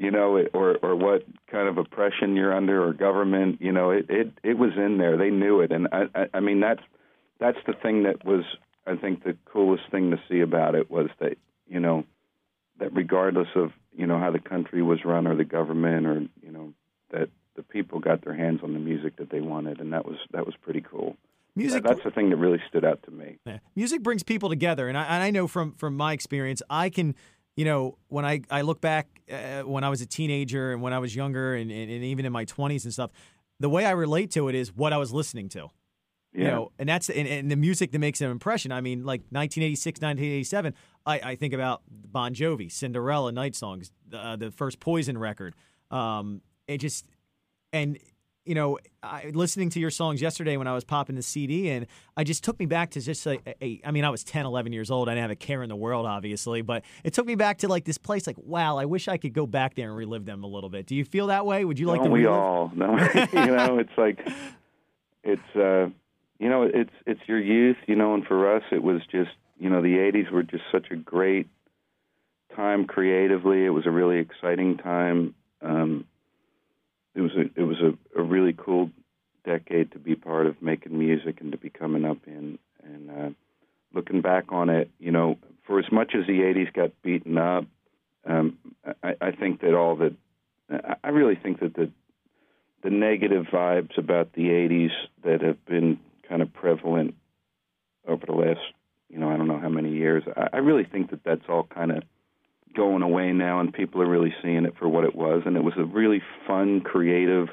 you 0.00 0.10
know, 0.10 0.42
or 0.54 0.78
or 0.82 0.96
what 0.96 1.24
kind 1.50 1.68
of 1.68 1.76
oppression 1.76 2.34
you're 2.34 2.54
under 2.54 2.82
or 2.82 2.94
government, 2.94 3.60
you 3.60 3.70
know, 3.70 3.90
it 3.90 4.06
it 4.08 4.32
it 4.42 4.56
was 4.56 4.70
in 4.74 4.96
there. 4.96 5.18
They 5.18 5.28
knew 5.28 5.60
it, 5.60 5.70
and 5.72 5.88
I 5.92 6.04
I, 6.14 6.26
I 6.34 6.40
mean 6.40 6.58
that's 6.60 6.80
that's 7.38 7.58
the 7.66 7.74
thing 7.74 8.04
that 8.04 8.24
was 8.24 8.44
I 8.86 8.96
think 8.96 9.24
the 9.24 9.36
coolest 9.44 9.84
thing 9.90 10.10
to 10.10 10.16
see 10.26 10.40
about 10.40 10.74
it 10.74 10.90
was 10.90 11.10
that 11.20 11.36
you 11.68 11.80
know 11.80 12.04
that 12.78 12.94
regardless 12.94 13.48
of 13.54 13.72
you 13.94 14.06
know 14.06 14.18
how 14.18 14.30
the 14.30 14.38
country 14.38 14.80
was 14.82 15.04
run 15.04 15.26
or 15.26 15.36
the 15.36 15.44
government 15.44 16.06
or 16.06 16.20
you 16.42 16.50
know 16.50 16.72
that 17.10 17.28
the 17.54 17.62
people 17.62 17.98
got 17.98 18.24
their 18.24 18.34
hands 18.34 18.60
on 18.62 18.72
the 18.72 18.78
music 18.78 19.16
that 19.16 19.28
they 19.28 19.42
wanted, 19.42 19.80
and 19.80 19.92
that 19.92 20.06
was 20.06 20.16
that 20.32 20.46
was 20.46 20.54
pretty 20.62 20.80
cool. 20.80 21.18
Music. 21.54 21.84
That's 21.84 22.02
the 22.02 22.10
thing 22.10 22.30
that 22.30 22.36
really 22.36 22.62
stood 22.68 22.86
out 22.86 23.02
to 23.02 23.10
me. 23.10 23.36
Yeah. 23.44 23.58
Music 23.76 24.02
brings 24.02 24.22
people 24.22 24.48
together, 24.48 24.88
and 24.88 24.96
I, 24.96 25.02
and 25.02 25.22
I 25.22 25.30
know 25.30 25.46
from 25.46 25.72
from 25.72 25.94
my 25.94 26.14
experience, 26.14 26.62
I 26.70 26.88
can 26.88 27.14
you 27.56 27.64
know, 27.64 27.98
when 28.08 28.24
I, 28.24 28.42
I 28.50 28.62
look 28.62 28.80
back 28.80 29.08
uh, 29.30 29.62
when 29.62 29.84
I 29.84 29.88
was 29.88 30.00
a 30.00 30.06
teenager 30.06 30.72
and 30.72 30.82
when 30.82 30.92
I 30.92 30.98
was 30.98 31.14
younger 31.14 31.54
and, 31.54 31.70
and, 31.70 31.90
and, 31.90 32.04
even 32.04 32.24
in 32.24 32.32
my 32.32 32.44
20s 32.44 32.84
and 32.84 32.92
stuff, 32.92 33.10
the 33.58 33.68
way 33.68 33.84
I 33.84 33.90
relate 33.90 34.30
to 34.32 34.48
it 34.48 34.54
is 34.54 34.74
what 34.74 34.92
I 34.92 34.96
was 34.96 35.12
listening 35.12 35.48
to. 35.50 35.68
Yeah. 36.32 36.40
You 36.40 36.50
know, 36.50 36.72
and 36.78 36.88
that's 36.88 37.10
and, 37.10 37.26
and, 37.26 37.50
the 37.50 37.56
music 37.56 37.90
that 37.90 37.98
makes 37.98 38.20
an 38.20 38.30
impression. 38.30 38.70
I 38.70 38.80
mean, 38.80 39.04
like 39.04 39.20
1986, 39.30 40.00
1987, 40.00 40.74
I, 41.04 41.20
I 41.30 41.34
think 41.34 41.52
about 41.52 41.82
Bon 41.88 42.34
Jovi, 42.34 42.70
Cinderella, 42.70 43.32
Night 43.32 43.56
Songs, 43.56 43.90
uh, 44.12 44.36
the 44.36 44.52
first 44.52 44.78
Poison 44.78 45.18
record. 45.18 45.54
Um, 45.90 46.40
it 46.68 46.78
just 46.78 47.04
and 47.72 47.98
you 48.44 48.54
know, 48.54 48.78
I, 49.02 49.30
listening 49.34 49.70
to 49.70 49.80
your 49.80 49.90
songs 49.90 50.22
yesterday 50.22 50.56
when 50.56 50.66
I 50.66 50.74
was 50.74 50.82
popping 50.82 51.14
the 51.14 51.22
CD 51.22 51.70
and 51.70 51.86
I 52.16 52.24
just 52.24 52.42
took 52.42 52.58
me 52.58 52.66
back 52.66 52.90
to 52.92 53.00
just 53.00 53.24
like, 53.26 53.42
a, 53.46 53.64
a, 53.64 53.80
I 53.84 53.90
mean, 53.90 54.04
I 54.04 54.10
was 54.10 54.24
10, 54.24 54.46
11 54.46 54.72
years 54.72 54.90
old. 54.90 55.08
I 55.08 55.12
didn't 55.12 55.22
have 55.22 55.30
a 55.30 55.36
care 55.36 55.62
in 55.62 55.68
the 55.68 55.76
world, 55.76 56.06
obviously, 56.06 56.62
but 56.62 56.82
it 57.04 57.12
took 57.12 57.26
me 57.26 57.34
back 57.34 57.58
to 57.58 57.68
like 57.68 57.84
this 57.84 57.98
place 57.98 58.26
like, 58.26 58.38
wow, 58.38 58.78
I 58.78 58.86
wish 58.86 59.08
I 59.08 59.18
could 59.18 59.34
go 59.34 59.46
back 59.46 59.74
there 59.74 59.88
and 59.88 59.96
relive 59.96 60.24
them 60.24 60.42
a 60.42 60.46
little 60.46 60.70
bit. 60.70 60.86
Do 60.86 60.94
you 60.94 61.04
feel 61.04 61.26
that 61.28 61.44
way? 61.44 61.64
Would 61.64 61.78
you 61.78 61.86
like 61.86 61.98
Don't 61.98 62.06
to 62.06 62.12
we 62.12 62.26
all? 62.26 62.72
No, 62.74 62.96
you 63.32 63.46
know, 63.46 63.78
it's 63.78 63.96
like, 63.98 64.26
it's, 65.22 65.56
uh, 65.56 65.90
you 66.38 66.48
know, 66.48 66.62
it's, 66.62 66.92
it's 67.06 67.20
your 67.26 67.38
youth, 67.38 67.76
you 67.86 67.94
know, 67.94 68.14
and 68.14 68.24
for 68.24 68.56
us, 68.56 68.62
it 68.72 68.82
was 68.82 69.02
just, 69.12 69.30
you 69.58 69.68
know, 69.68 69.82
the 69.82 69.96
80s 69.96 70.30
were 70.30 70.42
just 70.42 70.64
such 70.72 70.90
a 70.90 70.96
great 70.96 71.46
time 72.56 72.86
creatively. 72.86 73.66
It 73.66 73.70
was 73.70 73.86
a 73.86 73.90
really 73.90 74.18
exciting 74.18 74.78
time. 74.78 75.34
Um, 75.60 76.06
it 77.20 77.22
was 77.22 77.36
a 77.36 77.60
it 77.60 77.64
was 77.64 77.80
a, 77.80 78.18
a 78.18 78.22
really 78.22 78.54
cool 78.56 78.90
decade 79.44 79.92
to 79.92 79.98
be 79.98 80.14
part 80.14 80.46
of 80.46 80.60
making 80.62 80.98
music 80.98 81.40
and 81.40 81.52
to 81.52 81.58
be 81.58 81.70
coming 81.70 82.04
up 82.04 82.18
in 82.26 82.58
and 82.82 83.10
uh, 83.10 83.30
looking 83.92 84.20
back 84.20 84.46
on 84.50 84.70
it, 84.70 84.90
you 84.98 85.10
know, 85.10 85.38
for 85.66 85.78
as 85.78 85.90
much 85.92 86.14
as 86.14 86.26
the 86.26 86.40
'80s 86.40 86.72
got 86.72 86.90
beaten 87.02 87.36
up, 87.36 87.64
um, 88.26 88.56
I, 89.02 89.14
I 89.20 89.30
think 89.32 89.60
that 89.60 89.74
all 89.74 89.96
the 89.96 90.14
I 91.04 91.08
really 91.08 91.36
think 91.36 91.60
that 91.60 91.74
the 91.74 91.90
the 92.82 92.90
negative 92.90 93.46
vibes 93.52 93.98
about 93.98 94.32
the 94.32 94.48
'80s 94.48 94.92
that 95.24 95.42
have 95.42 95.64
been 95.66 95.98
kind 96.28 96.42
of 96.42 96.52
prevalent 96.52 97.14
over 98.06 98.24
the 98.24 98.32
last, 98.32 98.60
you 99.10 99.18
know, 99.18 99.28
I 99.28 99.36
don't 99.36 99.48
know 99.48 99.58
how 99.58 99.68
many 99.68 99.90
years. 99.90 100.24
I, 100.34 100.48
I 100.54 100.56
really 100.58 100.84
think 100.84 101.10
that 101.10 101.22
that's 101.24 101.48
all 101.48 101.64
kind 101.64 101.92
of 101.92 102.02
going 102.74 103.02
away 103.02 103.32
now, 103.32 103.60
and 103.60 103.72
people 103.72 104.02
are 104.02 104.08
really 104.08 104.34
seeing 104.42 104.64
it 104.64 104.74
for 104.78 104.88
what 104.88 105.04
it 105.04 105.14
was. 105.14 105.42
And 105.46 105.56
it 105.56 105.64
was 105.64 105.74
a 105.76 105.84
really 105.84 106.22
fun, 106.46 106.80
creative 106.80 107.48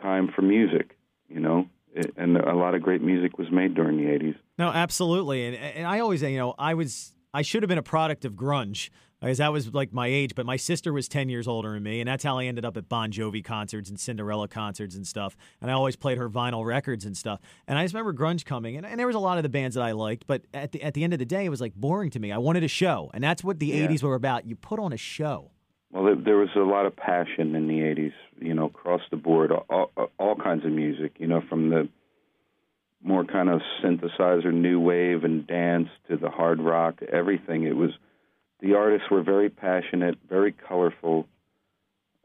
time 0.00 0.30
for 0.34 0.42
music, 0.42 0.96
you 1.28 1.40
know. 1.40 1.66
It, 1.94 2.14
and 2.16 2.36
a 2.36 2.54
lot 2.54 2.74
of 2.74 2.82
great 2.82 3.02
music 3.02 3.38
was 3.38 3.50
made 3.50 3.74
during 3.74 3.98
the 3.98 4.04
'80s. 4.04 4.36
No, 4.58 4.68
absolutely. 4.68 5.46
And 5.46 5.56
and 5.56 5.86
I 5.86 6.00
always, 6.00 6.22
you 6.22 6.38
know, 6.38 6.54
I 6.58 6.74
was 6.74 7.12
I 7.34 7.42
should 7.42 7.62
have 7.62 7.68
been 7.68 7.78
a 7.78 7.82
product 7.82 8.24
of 8.24 8.32
grunge 8.32 8.90
because 9.22 9.38
that 9.38 9.52
was 9.52 9.72
like 9.72 9.92
my 9.92 10.08
age. 10.08 10.34
But 10.34 10.46
my 10.46 10.56
sister 10.56 10.92
was 10.92 11.08
10 11.08 11.28
years 11.28 11.46
older 11.46 11.72
than 11.72 11.82
me, 11.82 12.00
and 12.00 12.08
that's 12.08 12.24
how 12.24 12.38
I 12.38 12.44
ended 12.44 12.64
up 12.64 12.76
at 12.76 12.88
Bon 12.88 13.12
Jovi 13.12 13.44
concerts 13.44 13.88
and 13.88 13.98
Cinderella 13.98 14.48
concerts 14.48 14.96
and 14.96 15.06
stuff. 15.06 15.36
And 15.60 15.70
I 15.70 15.74
always 15.74 15.96
played 15.96 16.18
her 16.18 16.28
vinyl 16.28 16.64
records 16.64 17.04
and 17.04 17.16
stuff. 17.16 17.40
And 17.66 17.78
I 17.78 17.84
just 17.84 17.94
remember 17.94 18.12
grunge 18.12 18.44
coming, 18.44 18.76
and, 18.76 18.84
and 18.84 18.98
there 18.98 19.06
was 19.06 19.16
a 19.16 19.20
lot 19.20 19.36
of 19.36 19.42
the 19.42 19.48
bands 19.48 19.76
that 19.76 19.82
I 19.82 19.92
liked, 19.92 20.26
but 20.26 20.42
at 20.52 20.72
the, 20.72 20.82
at 20.82 20.94
the 20.94 21.04
end 21.04 21.12
of 21.12 21.18
the 21.18 21.24
day, 21.24 21.44
it 21.44 21.50
was 21.50 21.60
like 21.60 21.74
boring 21.74 22.10
to 22.10 22.18
me. 22.18 22.32
I 22.32 22.38
wanted 22.38 22.64
a 22.64 22.68
show, 22.68 23.10
and 23.14 23.22
that's 23.22 23.44
what 23.44 23.60
the 23.60 23.66
yeah. 23.66 23.86
80s 23.86 24.02
were 24.02 24.14
about. 24.14 24.46
You 24.46 24.56
put 24.56 24.80
on 24.80 24.92
a 24.92 24.96
show. 24.96 25.50
Well, 25.92 26.16
there 26.16 26.36
was 26.36 26.48
a 26.56 26.60
lot 26.60 26.86
of 26.86 26.96
passion 26.96 27.54
in 27.54 27.68
the 27.68 27.80
80s, 27.80 28.14
you 28.40 28.54
know, 28.54 28.66
across 28.66 29.02
the 29.10 29.16
board, 29.16 29.52
all, 29.52 29.90
all 30.18 30.34
kinds 30.34 30.64
of 30.64 30.72
music, 30.72 31.16
you 31.18 31.26
know, 31.26 31.42
from 31.48 31.68
the 31.68 31.88
more 33.04 33.24
kind 33.24 33.50
of 33.50 33.60
synthesizer, 33.84 34.52
new 34.52 34.80
wave, 34.80 35.24
and 35.24 35.46
dance 35.46 35.88
to 36.08 36.16
the 36.16 36.30
hard 36.30 36.60
rock, 36.60 37.00
everything. 37.12 37.64
It 37.64 37.76
was 37.76 37.90
the 38.62 38.74
artists 38.74 39.10
were 39.10 39.22
very 39.22 39.50
passionate, 39.50 40.16
very 40.28 40.52
colorful, 40.52 41.26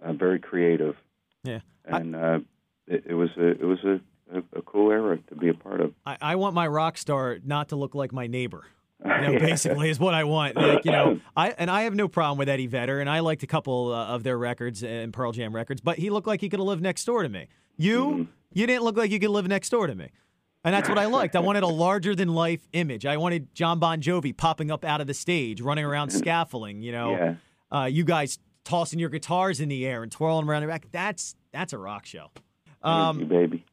uh, 0.01 0.13
very 0.13 0.39
creative. 0.39 0.95
Yeah, 1.43 1.59
and 1.85 2.15
uh, 2.15 2.39
it, 2.85 3.05
it, 3.07 3.13
was 3.15 3.29
a 3.37 3.47
it 3.47 3.63
was 3.63 3.83
a, 3.83 3.99
a, 4.33 4.43
a, 4.55 4.61
cool 4.61 4.91
era 4.91 5.17
to 5.29 5.35
be 5.35 5.49
a 5.49 5.53
part 5.53 5.81
of. 5.81 5.93
I, 6.05 6.17
I 6.21 6.35
want 6.35 6.53
my 6.53 6.67
rock 6.67 6.97
star 6.97 7.39
not 7.43 7.69
to 7.69 7.75
look 7.75 7.95
like 7.95 8.13
my 8.13 8.27
neighbor. 8.27 8.63
You 9.05 9.21
know, 9.21 9.31
yeah. 9.33 9.39
basically 9.39 9.91
is 9.91 9.99
what 9.99 10.15
I 10.15 10.23
want. 10.23 10.55
Like, 10.55 10.83
you 10.83 10.91
know, 10.91 11.19
I 11.35 11.49
and 11.51 11.69
I 11.69 11.83
have 11.83 11.93
no 11.93 12.07
problem 12.07 12.39
with 12.39 12.49
Eddie 12.49 12.65
Vedder, 12.65 12.99
and 12.99 13.07
I 13.07 13.19
liked 13.19 13.43
a 13.43 13.47
couple 13.47 13.93
uh, 13.93 14.07
of 14.07 14.23
their 14.23 14.39
records 14.39 14.83
and 14.83 15.13
Pearl 15.13 15.31
Jam 15.31 15.53
records, 15.53 15.81
but 15.81 15.99
he 15.99 16.09
looked 16.09 16.25
like 16.25 16.41
he 16.41 16.49
could 16.49 16.59
have 16.59 16.67
lived 16.67 16.81
next 16.81 17.05
door 17.05 17.21
to 17.21 17.29
me. 17.29 17.47
You, 17.77 18.05
mm-hmm. 18.05 18.23
you 18.53 18.65
didn't 18.65 18.83
look 18.83 18.97
like 18.97 19.11
you 19.11 19.19
could 19.19 19.29
live 19.29 19.47
next 19.47 19.69
door 19.69 19.85
to 19.85 19.93
me. 19.93 20.09
And 20.63 20.73
that's 20.73 20.89
what 20.89 20.97
I 20.97 21.05
liked. 21.05 21.35
I 21.35 21.39
wanted 21.39 21.63
a 21.63 21.67
larger 21.67 22.13
than 22.13 22.33
life 22.33 22.67
image. 22.73 23.05
I 23.05 23.17
wanted 23.17 23.53
Jon 23.53 23.79
Bon 23.79 24.01
Jovi 24.01 24.35
popping 24.35 24.69
up 24.69 24.83
out 24.83 24.99
of 24.99 25.07
the 25.07 25.13
stage, 25.13 25.61
running 25.61 25.85
around 25.85 26.09
scaffolding, 26.09 26.81
you 26.81 26.91
know. 26.91 27.11
Yeah. 27.11 27.35
Uh, 27.71 27.85
you 27.85 28.03
guys 28.03 28.39
tossing 28.65 28.99
your 28.99 29.09
guitars 29.09 29.61
in 29.61 29.69
the 29.69 29.85
air 29.85 30.03
and 30.03 30.11
twirling 30.11 30.47
around 30.47 30.61
the 30.63 30.67
back. 30.67 30.87
That's 30.91 31.35
that's 31.53 31.73
a 31.73 31.77
rock 31.77 32.05
show. 32.05 32.31
Um, 32.83 33.21
you, 33.21 33.25
baby. 33.25 33.65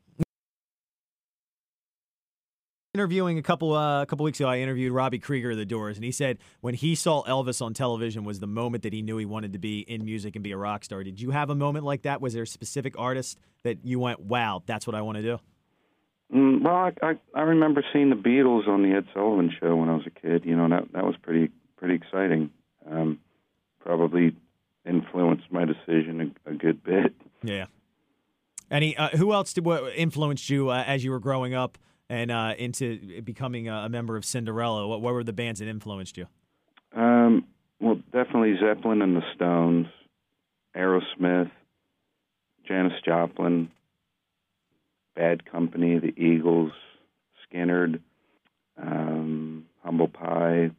Interviewing 2.95 3.39
a 3.39 3.43
couple 3.43 3.75
uh, 3.75 4.03
a 4.03 4.07
couple 4.07 4.23
weeks 4.23 4.39
ago, 4.39 4.49
I 4.49 4.59
interviewed 4.59 4.93
Robbie 4.93 5.19
Krieger 5.19 5.51
of 5.51 5.57
the 5.57 5.67
Doors, 5.67 5.97
and 5.97 6.05
he 6.05 6.13
said 6.13 6.39
when 6.61 6.75
he 6.75 6.95
saw 6.95 7.25
Elvis 7.25 7.61
on 7.61 7.75
television 7.75 8.23
was 8.23 8.39
the 8.39 8.47
moment 8.47 8.85
that 8.85 8.93
he 8.93 9.03
knew 9.03 9.17
he 9.17 9.27
wanted 9.27 9.53
to 9.55 9.59
be 9.59 9.81
in 9.81 10.05
music 10.05 10.37
and 10.37 10.45
be 10.45 10.53
a 10.53 10.57
rock 10.57 10.85
star. 10.85 11.03
Did 11.03 11.21
you 11.21 11.33
have 11.33 11.51
a 11.51 11.57
moment 11.57 11.85
like 11.85 12.03
that? 12.03 12.21
Was 12.21 12.35
there 12.35 12.45
a 12.45 12.47
specific 12.47 12.95
artist 12.97 13.37
that 13.65 13.85
you 13.85 13.99
went, 13.99 14.21
"Wow, 14.21 14.63
that's 14.65 14.87
what 14.87 14.95
I 14.95 15.03
want 15.03 15.17
to 15.17 15.23
do"? 15.23 15.41
Mm, 16.35 16.63
well, 16.63 16.75
I, 16.75 16.93
I 17.03 17.15
I 17.35 17.43
remember 17.43 17.85
seeing 17.93 18.11
the 18.11 18.17
Beatles 18.17 18.67
on 18.67 18.83
the 18.83 18.97
Ed 18.97 19.07
Sullivan 19.15 19.53
Show 19.61 19.77
when 19.77 19.89
I 19.89 19.95
was 19.95 20.07
a 20.07 20.11
kid. 20.11 20.45
You 20.45 20.57
know 20.57 20.69
that 20.69 20.93
that 20.93 21.05
was 21.05 21.15
pretty 21.23 21.53
pretty 21.77 21.95
exciting. 21.95 22.51
Um, 22.91 23.21
probably 23.79 24.35
influenced 24.85 25.51
my 25.51 25.65
decision 25.65 26.35
a, 26.47 26.51
a 26.51 26.55
good 26.55 26.83
bit. 26.83 27.15
Yeah. 27.43 27.67
Any 28.71 28.97
uh, 28.97 29.11
who 29.11 29.33
else 29.33 29.53
did 29.53 29.65
what 29.65 29.95
influenced 29.95 30.51
you 30.51 30.71
uh, 30.71 30.83
as 30.87 31.05
you 31.05 31.11
were 31.11 31.21
growing 31.21 31.55
up 31.55 31.79
and 32.09 32.31
uh, 32.31 32.55
into 32.59 33.23
becoming 33.23 33.69
a 33.69 33.89
member 33.89 34.17
of 34.17 34.25
Cinderella? 34.25 34.87
What, 34.87 35.03
what 35.03 35.15
were 35.15 35.25
the 35.25 35.33
bands 35.33 35.61
that 35.61 35.69
influenced 35.69 36.17
you? 36.17 36.27
Um, 36.97 37.47
well, 37.81 37.97
definitely 38.13 38.57
Zeppelin 38.61 39.03
and 39.03 39.17
the 39.17 39.23
Stones, 39.35 39.87
Aerosmith, 40.77 41.51
Janis 42.67 42.93
Joplin, 43.05 43.71
Bad 45.15 45.51
Company, 45.51 45.99
the 45.99 46.15
Eagles, 46.17 46.73
Skynyrd, 47.53 48.01
um, 48.77 49.67
Humble 49.85 50.09
Pie. 50.09 50.71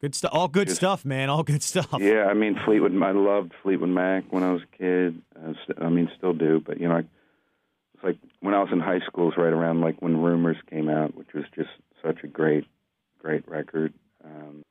Good 0.00 0.14
stuff. 0.14 0.30
All 0.34 0.48
good 0.48 0.66
Just- 0.68 0.78
stuff, 0.78 1.04
man. 1.04 1.30
All 1.30 1.42
good 1.42 1.62
stuff. 1.62 1.96
Yeah, 1.98 2.26
I 2.26 2.34
mean 2.34 2.58
Fleetwood. 2.64 2.94
I 3.02 3.12
loved 3.12 3.52
Fleetwood 3.62 3.88
Mac 3.88 4.24
when 4.30 4.42
I 4.42 4.52
was 4.52 4.62
a 4.62 4.76
kid. 4.76 5.22
Uh, 5.34 5.54
I 5.78 5.88
mean, 5.88 6.10
still 6.16 6.34
do. 6.34 6.60
But 6.64 6.78
you 6.80 6.88
know, 6.88 6.96
I, 6.96 6.98
it's 7.94 8.04
like 8.04 8.18
when 8.40 8.54
I 8.54 8.60
was 8.60 8.68
in 8.72 8.80
high 8.80 9.00
school, 9.00 9.28
it's 9.28 9.38
right 9.38 9.52
around 9.52 9.80
like 9.80 10.00
when 10.02 10.20
Rumors 10.22 10.58
came 10.68 10.88
out, 10.88 11.14
which 11.16 11.32
was 11.34 11.44
just 11.54 11.70
such 12.02 12.22
a 12.22 12.26
great, 12.26 12.66
great 13.18 13.48
record. 13.48 13.94
Um, 14.22 14.62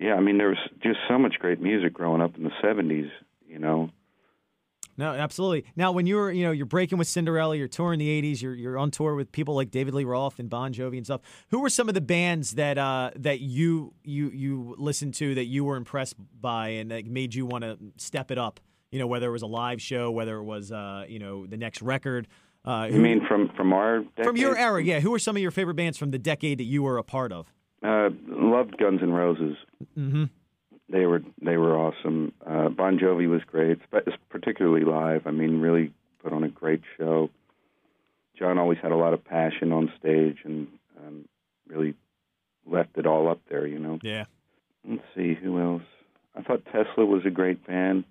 yeah, 0.00 0.14
I 0.14 0.20
mean, 0.20 0.38
there 0.38 0.48
was 0.48 0.58
just 0.82 0.98
so 1.08 1.18
much 1.18 1.38
great 1.38 1.60
music 1.60 1.92
growing 1.92 2.20
up 2.22 2.36
in 2.36 2.42
the 2.44 2.50
'70s. 2.62 3.10
You 3.46 3.58
know, 3.60 3.90
No, 4.98 5.12
absolutely. 5.12 5.64
Now, 5.76 5.92
when 5.92 6.06
you're, 6.06 6.32
you 6.32 6.44
know, 6.44 6.50
you're 6.50 6.66
breaking 6.66 6.98
with 6.98 7.06
Cinderella, 7.06 7.56
you're 7.56 7.68
touring 7.68 8.00
the 8.00 8.20
'80s, 8.20 8.42
you're 8.42 8.54
you're 8.54 8.76
on 8.76 8.90
tour 8.90 9.14
with 9.14 9.30
people 9.30 9.54
like 9.54 9.70
David 9.70 9.94
Lee 9.94 10.04
Roth 10.04 10.38
and 10.40 10.50
Bon 10.50 10.72
Jovi 10.74 10.96
and 10.96 11.06
stuff. 11.06 11.20
Who 11.50 11.60
were 11.60 11.70
some 11.70 11.88
of 11.88 11.94
the 11.94 12.00
bands 12.00 12.56
that 12.56 12.76
uh, 12.78 13.12
that 13.16 13.38
you 13.40 13.94
you 14.02 14.28
you 14.30 14.74
listened 14.76 15.14
to 15.14 15.34
that 15.36 15.44
you 15.44 15.64
were 15.64 15.76
impressed 15.76 16.16
by 16.40 16.70
and 16.70 16.90
that 16.90 17.06
made 17.06 17.34
you 17.34 17.46
want 17.46 17.62
to 17.64 17.78
step 17.96 18.30
it 18.32 18.38
up? 18.38 18.58
You 18.90 18.98
know, 18.98 19.06
whether 19.06 19.28
it 19.28 19.32
was 19.32 19.42
a 19.42 19.46
live 19.46 19.80
show, 19.80 20.10
whether 20.10 20.36
it 20.38 20.44
was 20.44 20.72
uh, 20.72 21.04
you 21.08 21.20
know 21.20 21.46
the 21.46 21.56
next 21.56 21.80
record. 21.80 22.26
Uh, 22.64 22.86
you 22.90 22.96
who- 22.96 23.02
mean 23.02 23.24
from 23.26 23.50
from 23.56 23.72
our 23.72 24.00
decade? 24.00 24.24
from 24.26 24.36
your 24.36 24.56
era? 24.58 24.82
Yeah. 24.82 24.98
Who 24.98 25.14
are 25.14 25.18
some 25.20 25.36
of 25.36 25.42
your 25.42 25.52
favorite 25.52 25.76
bands 25.76 25.96
from 25.96 26.10
the 26.10 26.18
decade 26.18 26.58
that 26.58 26.64
you 26.64 26.82
were 26.82 26.98
a 26.98 27.04
part 27.04 27.30
of? 27.32 27.46
Uh, 27.84 28.10
loved 28.26 28.76
Guns 28.78 29.00
N' 29.00 29.12
Roses. 29.12 29.56
Mm-hmm. 29.96 30.24
They 30.90 31.04
were 31.04 31.22
they 31.42 31.56
were 31.56 31.76
awesome. 31.76 32.32
Uh, 32.46 32.68
bon 32.70 32.98
Jovi 32.98 33.28
was 33.28 33.42
great, 33.44 33.78
particularly 34.30 34.84
live. 34.84 35.26
I 35.26 35.30
mean, 35.30 35.60
really 35.60 35.92
put 36.22 36.32
on 36.32 36.44
a 36.44 36.48
great 36.48 36.82
show. 36.96 37.30
Jon 38.38 38.58
always 38.58 38.78
had 38.80 38.92
a 38.92 38.96
lot 38.96 39.12
of 39.12 39.24
passion 39.24 39.72
on 39.72 39.92
stage 39.98 40.38
and 40.44 40.68
um, 40.98 41.28
really 41.66 41.94
left 42.66 42.96
it 42.96 43.06
all 43.06 43.28
up 43.28 43.40
there. 43.50 43.66
You 43.66 43.78
know. 43.78 43.98
Yeah. 44.02 44.24
Let's 44.88 45.02
see 45.14 45.34
who 45.34 45.60
else. 45.60 45.82
I 46.34 46.42
thought 46.42 46.64
Tesla 46.66 47.04
was 47.04 47.26
a 47.26 47.30
great 47.30 47.66
band. 47.66 48.04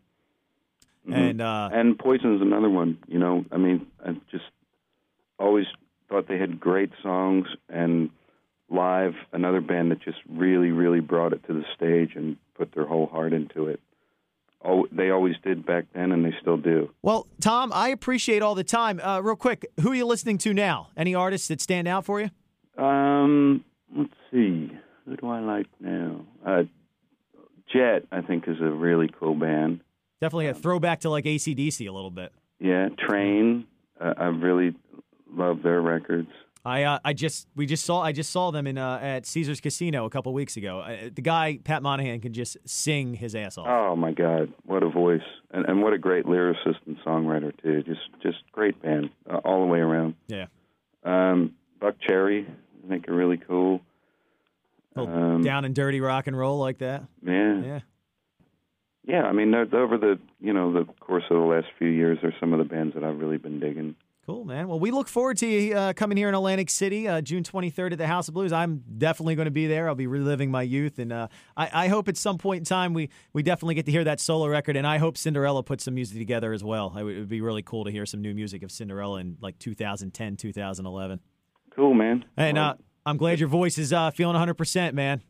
Mhm. 1.07 1.13
And 1.15 1.41
uh, 1.41 1.69
and 1.71 1.97
Poison's 1.97 2.41
another 2.41 2.69
one. 2.69 2.97
You 3.07 3.17
know, 3.17 3.45
I 3.51 3.57
mean, 3.57 3.87
I 4.05 4.11
just 4.29 4.45
always 5.39 5.65
thought 6.09 6.27
they 6.27 6.37
had 6.37 6.59
great 6.59 6.91
songs 7.01 7.47
and 7.69 8.09
live. 8.69 9.13
Another 9.31 9.61
band 9.61 9.91
that 9.91 10.01
just 10.01 10.17
really, 10.29 10.71
really 10.71 10.99
brought 10.99 11.33
it 11.33 11.45
to 11.47 11.53
the 11.53 11.63
stage 11.75 12.15
and 12.15 12.37
put 12.55 12.73
their 12.73 12.85
whole 12.85 13.07
heart 13.07 13.33
into 13.33 13.67
it. 13.67 13.79
Oh, 14.65 14.87
they 14.91 15.11
always 15.11 15.35
did 15.43 15.65
back 15.65 15.85
then, 15.93 16.11
and 16.11 16.25
they 16.25 16.33
still 16.41 16.57
do. 16.57 16.89
well, 17.03 17.27
Tom, 17.39 17.71
I 17.73 17.89
appreciate 17.89 18.41
all 18.41 18.55
the 18.55 18.63
time. 18.63 18.99
Uh, 18.99 19.19
real 19.21 19.35
quick, 19.35 19.65
who 19.81 19.91
are 19.91 19.95
you 19.95 20.05
listening 20.05 20.37
to 20.39 20.53
now? 20.53 20.89
Any 20.97 21.13
artists 21.13 21.47
that 21.49 21.61
stand 21.61 21.87
out 21.87 22.05
for 22.05 22.19
you? 22.21 22.29
Um, 22.83 23.63
let's 23.95 24.13
see, 24.31 24.71
who 25.05 25.15
do 25.15 25.27
I 25.29 25.39
like 25.39 25.67
now? 25.79 26.21
Uh, 26.45 26.63
Jet, 27.71 28.05
I 28.11 28.21
think, 28.21 28.47
is 28.47 28.59
a 28.59 28.69
really 28.69 29.09
cool 29.19 29.35
band. 29.35 29.81
Definitely 30.21 30.47
a 30.47 30.53
throwback 30.53 31.01
to 31.01 31.09
like 31.09 31.25
ACDC 31.25 31.87
a 31.87 31.91
little 31.91 32.11
bit. 32.11 32.31
Yeah, 32.59 32.89
Train. 32.97 33.65
Uh, 33.99 34.13
I 34.17 34.25
really 34.25 34.75
love 35.31 35.61
their 35.63 35.81
records. 35.81 36.29
I 36.67 36.83
uh, 36.83 36.99
I 37.05 37.13
just 37.13 37.47
we 37.55 37.65
just 37.65 37.85
saw 37.85 38.01
I 38.01 38.11
just 38.11 38.29
saw 38.29 38.51
them 38.51 38.67
in 38.67 38.77
uh, 38.77 38.99
at 39.01 39.25
Caesar's 39.25 39.61
Casino 39.61 40.03
a 40.03 40.09
couple 40.09 40.33
weeks 40.33 40.57
ago. 40.57 40.81
Uh, 40.81 41.09
the 41.15 41.21
guy 41.21 41.59
Pat 41.63 41.81
Monahan 41.81 42.19
can 42.19 42.33
just 42.33 42.57
sing 42.65 43.13
his 43.13 43.35
ass 43.35 43.57
off. 43.57 43.67
Oh 43.69 43.95
my 43.95 44.11
God, 44.11 44.51
what 44.65 44.83
a 44.83 44.89
voice, 44.89 45.21
and 45.51 45.65
and 45.65 45.81
what 45.81 45.93
a 45.93 45.97
great 45.97 46.25
lyricist 46.25 46.79
and 46.85 46.97
songwriter 47.05 47.53
too. 47.63 47.83
Just 47.83 48.01
just 48.21 48.39
great 48.51 48.81
band 48.81 49.11
uh, 49.29 49.37
all 49.45 49.61
the 49.61 49.67
way 49.67 49.79
around. 49.79 50.15
Yeah, 50.27 50.47
Um, 51.05 51.53
Buck 51.79 51.95
Cherry, 52.05 52.45
I 52.83 52.87
think 52.89 53.07
are 53.07 53.15
really 53.15 53.37
cool. 53.37 53.79
Um, 54.97 55.43
down 55.43 55.63
and 55.63 55.73
dirty 55.73 56.01
rock 56.01 56.27
and 56.27 56.37
roll 56.37 56.59
like 56.59 56.79
that. 56.79 57.03
Yeah, 57.25 57.61
Yeah, 57.61 57.79
yeah. 59.05 59.21
I 59.23 59.31
mean, 59.31 59.55
over 59.55 59.97
the 59.97 60.19
you 60.41 60.51
know 60.51 60.73
the 60.73 60.83
course 60.99 61.23
of 61.29 61.37
the 61.37 61.45
last 61.45 61.67
few 61.79 61.87
years, 61.87 62.17
are 62.23 62.33
some 62.41 62.51
of 62.51 62.59
the 62.59 62.65
bands 62.65 62.93
that 62.95 63.05
I've 63.05 63.19
really 63.19 63.37
been 63.37 63.61
digging. 63.61 63.95
Man. 64.47 64.67
Well, 64.67 64.79
we 64.79 64.91
look 64.91 65.07
forward 65.07 65.37
to 65.37 65.47
you 65.47 65.75
uh, 65.75 65.93
coming 65.93 66.17
here 66.17 66.29
in 66.29 66.33
Atlantic 66.33 66.69
City, 66.69 67.07
uh, 67.07 67.21
June 67.21 67.43
23rd 67.43 67.91
at 67.91 67.97
the 67.97 68.07
House 68.07 68.27
of 68.27 68.33
Blues. 68.33 68.51
I'm 68.51 68.83
definitely 68.97 69.35
going 69.35 69.45
to 69.45 69.51
be 69.51 69.67
there. 69.67 69.87
I'll 69.87 69.95
be 69.95 70.07
reliving 70.07 70.49
my 70.49 70.63
youth, 70.63 70.97
and 70.97 71.13
uh, 71.13 71.27
I, 71.55 71.85
I 71.85 71.87
hope 71.89 72.07
at 72.07 72.17
some 72.17 72.37
point 72.37 72.59
in 72.59 72.65
time 72.65 72.93
we 72.93 73.09
we 73.33 73.43
definitely 73.43 73.75
get 73.75 73.85
to 73.85 73.91
hear 73.91 74.05
that 74.05 74.19
solo 74.19 74.47
record. 74.47 74.75
And 74.75 74.87
I 74.87 74.97
hope 74.97 75.17
Cinderella 75.17 75.61
puts 75.61 75.83
some 75.83 75.93
music 75.93 76.17
together 76.17 76.53
as 76.53 76.63
well. 76.63 76.95
It 76.97 77.03
would 77.03 77.29
be 77.29 77.41
really 77.41 77.61
cool 77.61 77.83
to 77.85 77.91
hear 77.91 78.05
some 78.05 78.21
new 78.21 78.33
music 78.33 78.63
of 78.63 78.71
Cinderella 78.71 79.19
in 79.19 79.37
like 79.41 79.59
2010, 79.59 80.37
2011. 80.37 81.19
Cool, 81.75 81.93
man. 81.93 82.25
And 82.35 82.57
uh, 82.57 82.75
I'm 83.05 83.17
glad 83.17 83.39
your 83.39 83.49
voice 83.49 83.77
is 83.77 83.93
uh, 83.93 84.11
feeling 84.11 84.35
100%, 84.35 84.93
man. 84.93 85.21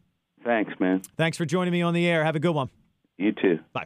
thanks, 0.44 0.74
man. 0.80 1.02
Thanks 1.18 1.38
for 1.38 1.46
joining 1.46 1.74
me 1.74 1.82
on 1.82 1.94
the 1.94 2.08
air. 2.08 2.24
Have 2.24 2.36
a 2.36 2.40
good 2.40 2.56
one. 2.56 2.70
You 3.18 3.34
too. 3.34 3.60
Bye. 3.74 3.86